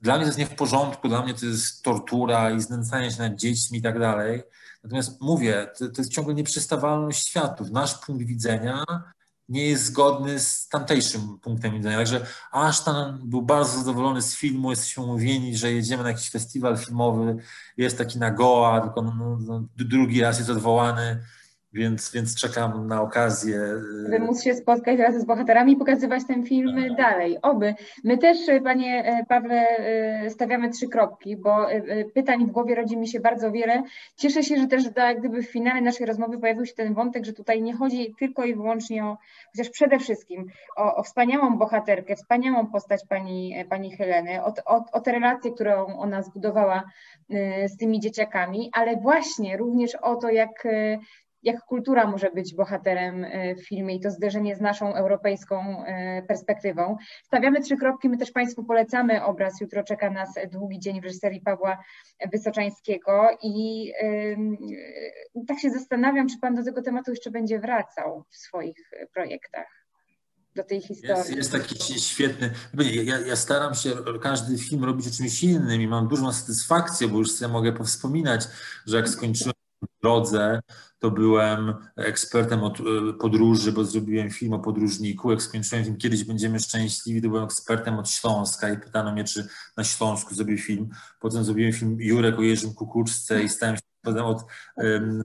dla 0.00 0.14
mnie 0.14 0.24
to 0.24 0.28
jest 0.28 0.38
nie 0.38 0.46
w 0.46 0.54
porządku, 0.54 1.08
dla 1.08 1.22
mnie 1.22 1.34
to 1.34 1.46
jest 1.46 1.82
tortura 1.82 2.50
i 2.50 2.60
znęcanie 2.60 3.10
się 3.10 3.22
nad 3.22 3.34
dziećmi 3.34 3.78
i 3.78 3.82
tak 3.82 3.98
dalej. 3.98 4.42
Natomiast 4.84 5.20
mówię, 5.20 5.70
to, 5.78 5.88
to 5.88 5.94
jest 5.98 6.12
ciągle 6.12 6.34
nieprzystawalność 6.34 7.28
światów. 7.28 7.70
Nasz 7.70 7.98
punkt 7.98 8.26
widzenia 8.26 8.84
nie 9.50 9.66
jest 9.66 9.84
zgodny 9.84 10.40
z 10.40 10.68
tamtejszym 10.68 11.38
punktem 11.38 11.72
widzenia. 11.72 11.96
Także 11.96 12.26
Ashton 12.52 13.18
był 13.24 13.42
bardzo 13.42 13.78
zadowolony 13.78 14.22
z 14.22 14.36
filmu. 14.36 14.70
Jesteśmy 14.70 15.02
umówieni, 15.02 15.56
że 15.56 15.72
jedziemy 15.72 16.02
na 16.02 16.08
jakiś 16.08 16.30
festiwal 16.30 16.78
filmowy. 16.78 17.36
Jest 17.76 17.98
taki 17.98 18.18
na 18.18 18.30
Goa, 18.30 18.80
tylko 18.80 19.02
no, 19.02 19.38
no, 19.40 19.64
drugi 19.76 20.20
raz 20.20 20.38
jest 20.38 20.50
odwołany. 20.50 21.22
Więc, 21.72 22.12
więc 22.12 22.34
czekam 22.34 22.86
na 22.86 23.02
okazję. 23.02 23.60
By 24.10 24.18
móc 24.18 24.42
się 24.42 24.54
spotkać 24.54 24.98
razem 24.98 25.20
z 25.20 25.24
bohaterami 25.24 25.72
i 25.72 25.76
pokazywać 25.76 26.22
ten 26.26 26.46
film 26.46 26.96
dalej. 26.96 27.38
Oby. 27.42 27.74
My 28.04 28.18
też, 28.18 28.38
panie 28.64 29.24
Pawle, 29.28 29.66
stawiamy 30.28 30.70
trzy 30.70 30.88
kropki, 30.88 31.36
bo 31.36 31.66
pytań 32.14 32.46
w 32.46 32.50
głowie 32.50 32.74
rodzi 32.74 32.96
mi 32.96 33.08
się 33.08 33.20
bardzo 33.20 33.52
wiele. 33.52 33.82
Cieszę 34.16 34.42
się, 34.42 34.56
że 34.56 34.66
też 34.66 34.84
jak 34.96 35.18
gdyby 35.18 35.42
w 35.42 35.50
finale 35.50 35.80
naszej 35.80 36.06
rozmowy 36.06 36.38
pojawił 36.38 36.66
się 36.66 36.74
ten 36.74 36.94
wątek, 36.94 37.24
że 37.24 37.32
tutaj 37.32 37.62
nie 37.62 37.76
chodzi 37.76 38.14
tylko 38.18 38.44
i 38.44 38.54
wyłącznie 38.54 39.04
o, 39.04 39.18
chociaż 39.52 39.70
przede 39.70 39.98
wszystkim 39.98 40.46
o, 40.76 40.96
o 40.96 41.02
wspaniałą 41.02 41.58
bohaterkę, 41.58 42.16
wspaniałą 42.16 42.66
postać 42.66 43.00
pani, 43.08 43.64
pani 43.68 43.96
Heleny, 43.96 44.44
o, 44.44 44.54
o, 44.66 44.84
o 44.92 45.00
tę 45.00 45.12
relację, 45.12 45.52
którą 45.52 45.86
ona 45.86 46.22
zbudowała 46.22 46.82
z 47.66 47.76
tymi 47.76 48.00
dzieciakami, 48.00 48.70
ale 48.72 48.96
właśnie 48.96 49.56
również 49.56 49.94
o 49.94 50.16
to, 50.16 50.30
jak 50.30 50.66
jak 51.42 51.60
kultura 51.64 52.06
może 52.06 52.30
być 52.30 52.54
bohaterem 52.54 53.26
w 53.56 53.68
filmie 53.68 53.94
i 53.94 54.00
to 54.00 54.10
zderzenie 54.10 54.56
z 54.56 54.60
naszą 54.60 54.94
europejską 54.94 55.84
perspektywą. 56.28 56.96
Stawiamy 57.24 57.60
trzy 57.60 57.76
kropki, 57.76 58.08
my 58.08 58.16
też 58.16 58.30
Państwu 58.30 58.64
polecamy 58.64 59.24
obraz. 59.24 59.60
Jutro 59.60 59.84
czeka 59.84 60.10
nas 60.10 60.34
długi 60.52 60.78
dzień 60.78 61.00
w 61.00 61.04
reżyserii 61.04 61.40
Pawła 61.40 61.78
Wysoczańskiego 62.32 63.28
i 63.42 63.84
yy, 63.84 65.44
tak 65.48 65.60
się 65.60 65.70
zastanawiam, 65.70 66.28
czy 66.28 66.38
Pan 66.40 66.54
do 66.54 66.64
tego 66.64 66.82
tematu 66.82 67.10
jeszcze 67.10 67.30
będzie 67.30 67.58
wracał 67.58 68.24
w 68.30 68.36
swoich 68.36 68.90
projektach 69.14 69.66
do 70.56 70.64
tej 70.64 70.80
historii. 70.80 71.16
Jest, 71.16 71.36
jest 71.36 71.52
taki 71.52 72.00
świetny. 72.00 72.50
Ja, 73.04 73.18
ja, 73.18 73.36
staram 73.36 73.74
się 73.74 73.90
każdy 74.22 74.58
film 74.58 74.84
robić 74.84 75.08
o 75.08 75.10
czymś 75.10 75.42
innym 75.42 75.80
i 75.80 75.88
mam 75.88 76.08
dużą 76.08 76.32
satysfakcję, 76.32 77.08
bo 77.08 77.18
już 77.18 77.32
sobie 77.32 77.52
mogę 77.52 77.72
powspominać, 77.72 78.48
że 78.86 78.96
jak 78.96 79.08
skończyłem 79.08 79.54
drodze, 80.02 80.60
to 80.98 81.10
byłem 81.10 81.74
ekspertem 81.96 82.62
od 82.62 82.78
podróży, 83.20 83.72
bo 83.72 83.84
zrobiłem 83.84 84.30
film 84.30 84.52
o 84.52 84.58
podróżniku. 84.58 85.30
Jak 85.30 85.42
skończyłem 85.42 85.84
film 85.84 85.96
Kiedyś 85.96 86.24
będziemy 86.24 86.60
szczęśliwi, 86.60 87.22
to 87.22 87.28
byłem 87.28 87.44
ekspertem 87.44 87.98
od 87.98 88.10
Śląska 88.10 88.70
i 88.70 88.78
pytano 88.78 89.12
mnie, 89.12 89.24
czy 89.24 89.48
na 89.76 89.84
Śląsku 89.84 90.34
zrobię 90.34 90.58
film. 90.58 90.90
Potem 91.20 91.44
zrobiłem 91.44 91.72
film 91.72 91.96
Jurek 92.00 92.38
o 92.38 92.42
Jerzym 92.42 92.74
Kukuczce 92.74 93.42
i 93.42 93.48
stałem 93.48 93.76
się 93.76 93.82
potem 94.02 94.24
od 94.24 94.44
um, 94.76 95.22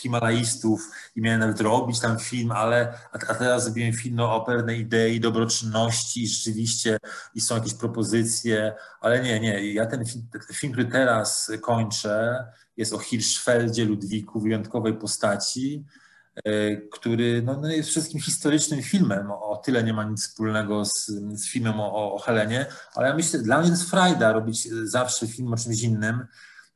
Himalajstów 0.00 0.90
i 1.16 1.20
miałem 1.20 1.40
nawet 1.40 1.60
robić 1.60 2.00
tam 2.00 2.18
film, 2.18 2.52
ale 2.52 2.94
a, 3.12 3.18
a 3.28 3.34
teraz 3.34 3.64
zrobiłem 3.64 3.92
film 3.92 4.20
o 4.20 4.40
pewnej 4.40 4.80
idei 4.80 5.20
dobroczynności 5.20 6.22
i 6.22 6.28
rzeczywiście 6.28 6.98
i 7.34 7.40
są 7.40 7.54
jakieś 7.54 7.74
propozycje, 7.74 8.74
ale 9.00 9.22
nie, 9.22 9.40
nie, 9.40 9.72
ja 9.72 9.86
ten 9.86 10.06
film, 10.06 10.28
ten 10.32 10.56
film 10.56 10.72
który 10.72 10.88
teraz 10.88 11.52
kończę, 11.62 12.44
jest 12.78 12.92
o 12.92 12.98
Hirschfeldzie, 12.98 13.84
Ludwiku, 13.84 14.40
wyjątkowej 14.40 14.94
postaci, 14.94 15.84
który 16.92 17.42
no, 17.42 17.60
no 17.60 17.68
jest 17.68 17.88
wszystkim 17.88 18.20
historycznym 18.20 18.82
filmem. 18.82 19.30
O, 19.30 19.60
tyle 19.64 19.84
nie 19.84 19.92
ma 19.92 20.04
nic 20.04 20.22
wspólnego 20.22 20.84
z, 20.84 21.06
z 21.32 21.48
filmem 21.48 21.80
o, 21.80 22.14
o 22.14 22.18
Helenie, 22.18 22.66
ale 22.94 23.08
ja 23.08 23.14
myślę, 23.14 23.40
dla 23.40 23.60
mnie 23.60 23.70
jest 23.70 23.90
frajda 23.90 24.32
robić 24.32 24.68
zawsze 24.70 25.26
film 25.26 25.52
o 25.52 25.56
czymś 25.56 25.82
innym. 25.82 26.26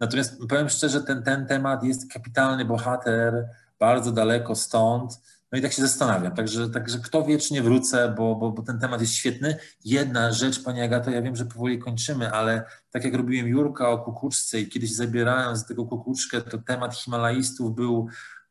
Natomiast 0.01 0.39
powiem 0.49 0.69
szczerze, 0.69 1.01
ten, 1.01 1.23
ten 1.23 1.47
temat 1.47 1.85
jest 1.85 2.13
kapitalny 2.13 2.65
bohater, 2.65 3.49
bardzo 3.79 4.13
daleko 4.13 4.55
stąd. 4.55 5.21
No 5.53 5.59
i 5.59 5.63
tak 5.63 5.73
się 5.73 5.83
zastanawiam. 5.83 6.35
Także, 6.35 6.71
także 6.71 6.99
kto 6.99 7.23
nie 7.51 7.63
wrócę, 7.63 8.15
bo, 8.17 8.35
bo, 8.35 8.53
bo 8.53 8.63
ten 8.63 8.79
temat 8.79 9.01
jest 9.01 9.13
świetny. 9.13 9.57
Jedna 9.85 10.33
rzecz, 10.33 10.63
Pani 10.63 10.81
Agato, 10.81 11.11
ja 11.11 11.23
wiem, 11.23 11.37
że 11.37 11.45
powoli 11.45 11.79
kończymy, 11.79 12.33
ale 12.33 12.65
tak 12.91 13.05
jak 13.05 13.15
robiłem 13.15 13.49
Jurka 13.49 13.91
o 13.91 13.99
kukuczce 13.99 14.61
i 14.61 14.69
kiedyś 14.69 14.95
zabierałem 14.95 15.57
z 15.57 15.67
tego 15.67 15.85
kukuczkę, 15.85 16.41
to 16.41 16.59
temat 16.59 16.97
Himalajstów 16.97 17.75
był 17.75 18.09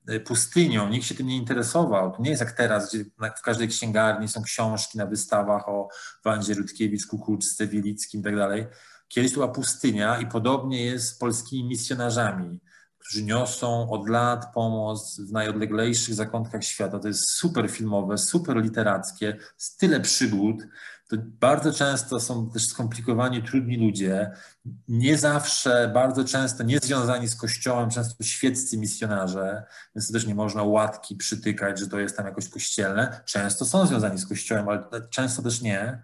y, 0.09 0.19
pustynią, 0.19 0.89
nikt 0.89 1.05
się 1.05 1.15
tym 1.15 1.27
nie 1.27 1.37
interesował. 1.37 2.11
To 2.11 2.21
nie 2.21 2.29
jest 2.29 2.41
jak 2.41 2.51
teraz, 2.51 2.89
gdzie 2.89 3.05
w 3.37 3.41
każdej 3.41 3.67
księgarni 3.67 4.27
są 4.27 4.43
książki 4.43 4.97
na 4.97 5.05
wystawach 5.05 5.69
o 5.69 5.89
Wandzie 6.23 6.53
Rutkiewicz, 6.53 7.07
Kukuczce, 7.07 7.67
Wielickim 7.67 8.21
i 8.21 8.23
tak. 8.23 8.67
Kiedyś 9.07 9.31
to 9.31 9.35
była 9.35 9.47
pustynia 9.47 10.19
i 10.19 10.27
podobnie 10.27 10.85
jest 10.85 11.07
z 11.07 11.17
polskimi 11.17 11.69
misjonarzami, 11.69 12.59
którzy 13.11 13.25
niosą 13.25 13.89
od 13.89 14.09
lat 14.09 14.53
pomoc 14.53 15.19
w 15.19 15.31
najodleglejszych 15.31 16.15
zakątkach 16.15 16.63
świata. 16.63 16.99
To 16.99 17.07
jest 17.07 17.29
super 17.29 17.69
filmowe, 17.69 18.17
super 18.17 18.57
literackie, 18.57 19.37
jest 19.53 19.79
tyle 19.79 19.99
przygód. 19.99 20.63
To 21.09 21.15
bardzo 21.39 21.73
często 21.73 22.19
są 22.19 22.49
też 22.49 22.67
skomplikowani, 22.67 23.43
trudni 23.43 23.77
ludzie, 23.77 24.31
nie 24.87 25.17
zawsze, 25.17 25.91
bardzo 25.93 26.23
często 26.23 26.63
nie 26.63 26.79
związani 26.79 27.27
z 27.27 27.35
kościołem, 27.35 27.89
często 27.89 28.23
świeccy 28.23 28.77
misjonarze, 28.77 29.63
więc 29.95 30.11
też 30.11 30.25
nie 30.27 30.35
można 30.35 30.63
łatki 30.63 31.15
przytykać, 31.15 31.79
że 31.79 31.87
to 31.87 31.99
jest 31.99 32.17
tam 32.17 32.25
jakoś 32.25 32.49
kościelne. 32.49 33.21
Często 33.25 33.65
są 33.65 33.87
związani 33.87 34.17
z 34.19 34.25
kościołem, 34.25 34.69
ale 34.69 34.83
często 35.09 35.41
też 35.41 35.61
nie. 35.61 36.01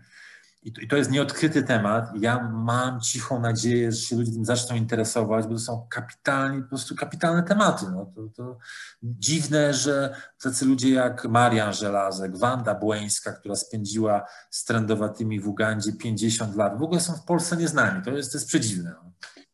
I 0.67 0.87
to, 0.87 0.95
jest 0.95 1.11
nieodkryty 1.11 1.63
temat. 1.63 2.09
Ja 2.19 2.49
mam 2.49 3.01
cichą 3.01 3.39
nadzieję, 3.39 3.91
że 3.91 3.97
się 3.97 4.15
ludzie 4.15 4.31
tym 4.31 4.45
zaczną 4.45 4.75
interesować, 4.75 5.47
bo 5.47 5.53
to 5.53 5.59
są 5.59 5.87
kapitalni, 5.89 6.61
po 6.61 6.69
prostu 6.69 6.95
kapitalne 6.95 7.43
tematy. 7.43 7.85
No, 7.91 8.11
to, 8.15 8.21
to 8.35 8.57
dziwne, 9.03 9.73
że 9.73 10.15
tacy 10.43 10.65
ludzie 10.65 10.93
jak 10.93 11.25
Marian 11.25 11.73
Żelazek, 11.73 12.37
Wanda 12.37 12.75
Błeńska, 12.75 13.31
która 13.31 13.55
spędziła 13.55 14.25
z 14.49 14.65
trendowatymi 14.65 15.39
w 15.39 15.47
Ugandzie 15.47 15.93
50 15.93 16.55
lat, 16.55 16.79
w 16.79 16.83
ogóle 16.83 16.99
są 16.99 17.13
w 17.13 17.25
Polsce 17.25 17.57
nieznani. 17.57 18.03
To 18.03 18.11
jest, 18.11 18.31
to 18.31 18.37
jest 18.37 18.47
przedziwne. 18.47 18.93
No. 19.03 19.11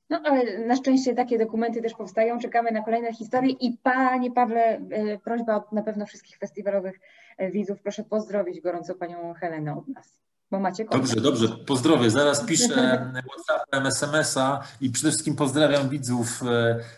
No 0.10 0.22
ale 0.26 0.68
na 0.68 0.76
szczęście 0.76 1.16
takie 1.16 1.38
dokumenty 1.38 1.82
też 1.82 1.94
powstają, 1.94 2.40
czekamy 2.40 2.72
na 2.72 2.82
kolejne 2.84 3.14
historie 3.14 3.52
i 3.52 3.78
Panie 3.84 4.32
Pawle, 4.32 4.62
e, 4.62 5.18
prośba 5.18 5.56
od 5.56 5.72
na 5.72 5.84
pewno 5.84 6.06
wszystkich 6.06 6.38
festiwalowych 6.38 7.00
e, 7.38 7.52
widzów, 7.52 7.82
proszę 7.82 8.04
pozdrowić 8.04 8.62
gorąco 8.62 8.96
Panią 8.96 9.34
Helenę 9.34 9.78
od 9.78 9.88
nas 9.88 10.23
bo 10.54 10.60
macie 10.60 10.86
kontakt. 10.86 11.16
Dobrze, 11.16 11.22
dobrze, 11.22 11.66
pozdrowię. 11.66 12.10
Zaraz 12.10 12.46
piszę 12.46 12.74
WhatsAppem, 13.30 13.86
SMS-a 13.86 14.64
i 14.82 14.90
przede 14.90 15.10
wszystkim 15.10 15.36
pozdrawiam 15.36 15.90
widzów 15.90 16.42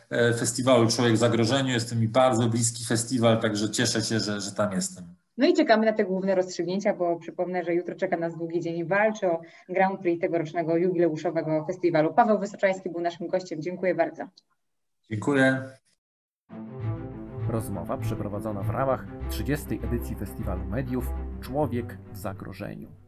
e, 0.10 0.34
festiwalu 0.34 0.88
Człowiek 0.88 1.14
w 1.14 1.18
Zagrożeniu. 1.18 1.74
Jestem 1.74 2.00
mi 2.00 2.08
bardzo 2.08 2.48
bliski 2.48 2.86
festiwal, 2.86 3.42
także 3.42 3.70
cieszę 3.70 4.02
się, 4.02 4.20
że, 4.20 4.42
że 4.42 4.52
tam 4.52 4.72
jestem. 4.72 5.04
No 5.38 5.48
i 5.48 5.54
czekamy 5.54 5.86
na 5.86 5.94
te 5.94 6.06
główne 6.06 6.36
rozstrzygnięcia, 6.36 6.94
bo 6.94 7.20
przypomnę, 7.20 7.64
że 7.64 7.74
jutro 7.74 7.96
czeka 7.96 8.18
nas 8.18 8.38
długi 8.38 8.62
dzień 8.62 8.86
walczy 8.86 9.28
o 9.32 9.42
Grand 9.70 10.00
Prix 10.00 10.22
tegorocznego 10.22 10.78
jubileuszowego 10.78 11.66
festiwalu. 11.66 12.14
Paweł 12.14 12.40
Wysoczański 12.40 12.90
był 12.90 13.02
naszym 13.02 13.28
gościem. 13.28 13.62
Dziękuję 13.62 13.96
bardzo. 13.96 14.24
Dziękuję. 15.10 15.64
Rozmowa 17.50 17.98
przeprowadzona 17.98 18.64
w 18.64 18.70
ramach 18.70 19.06
30. 19.30 19.80
edycji 19.84 20.16
Festiwalu 20.16 20.66
Mediów 20.66 21.06
Człowiek 21.42 21.98
w 22.14 22.18
Zagrożeniu. 22.18 23.05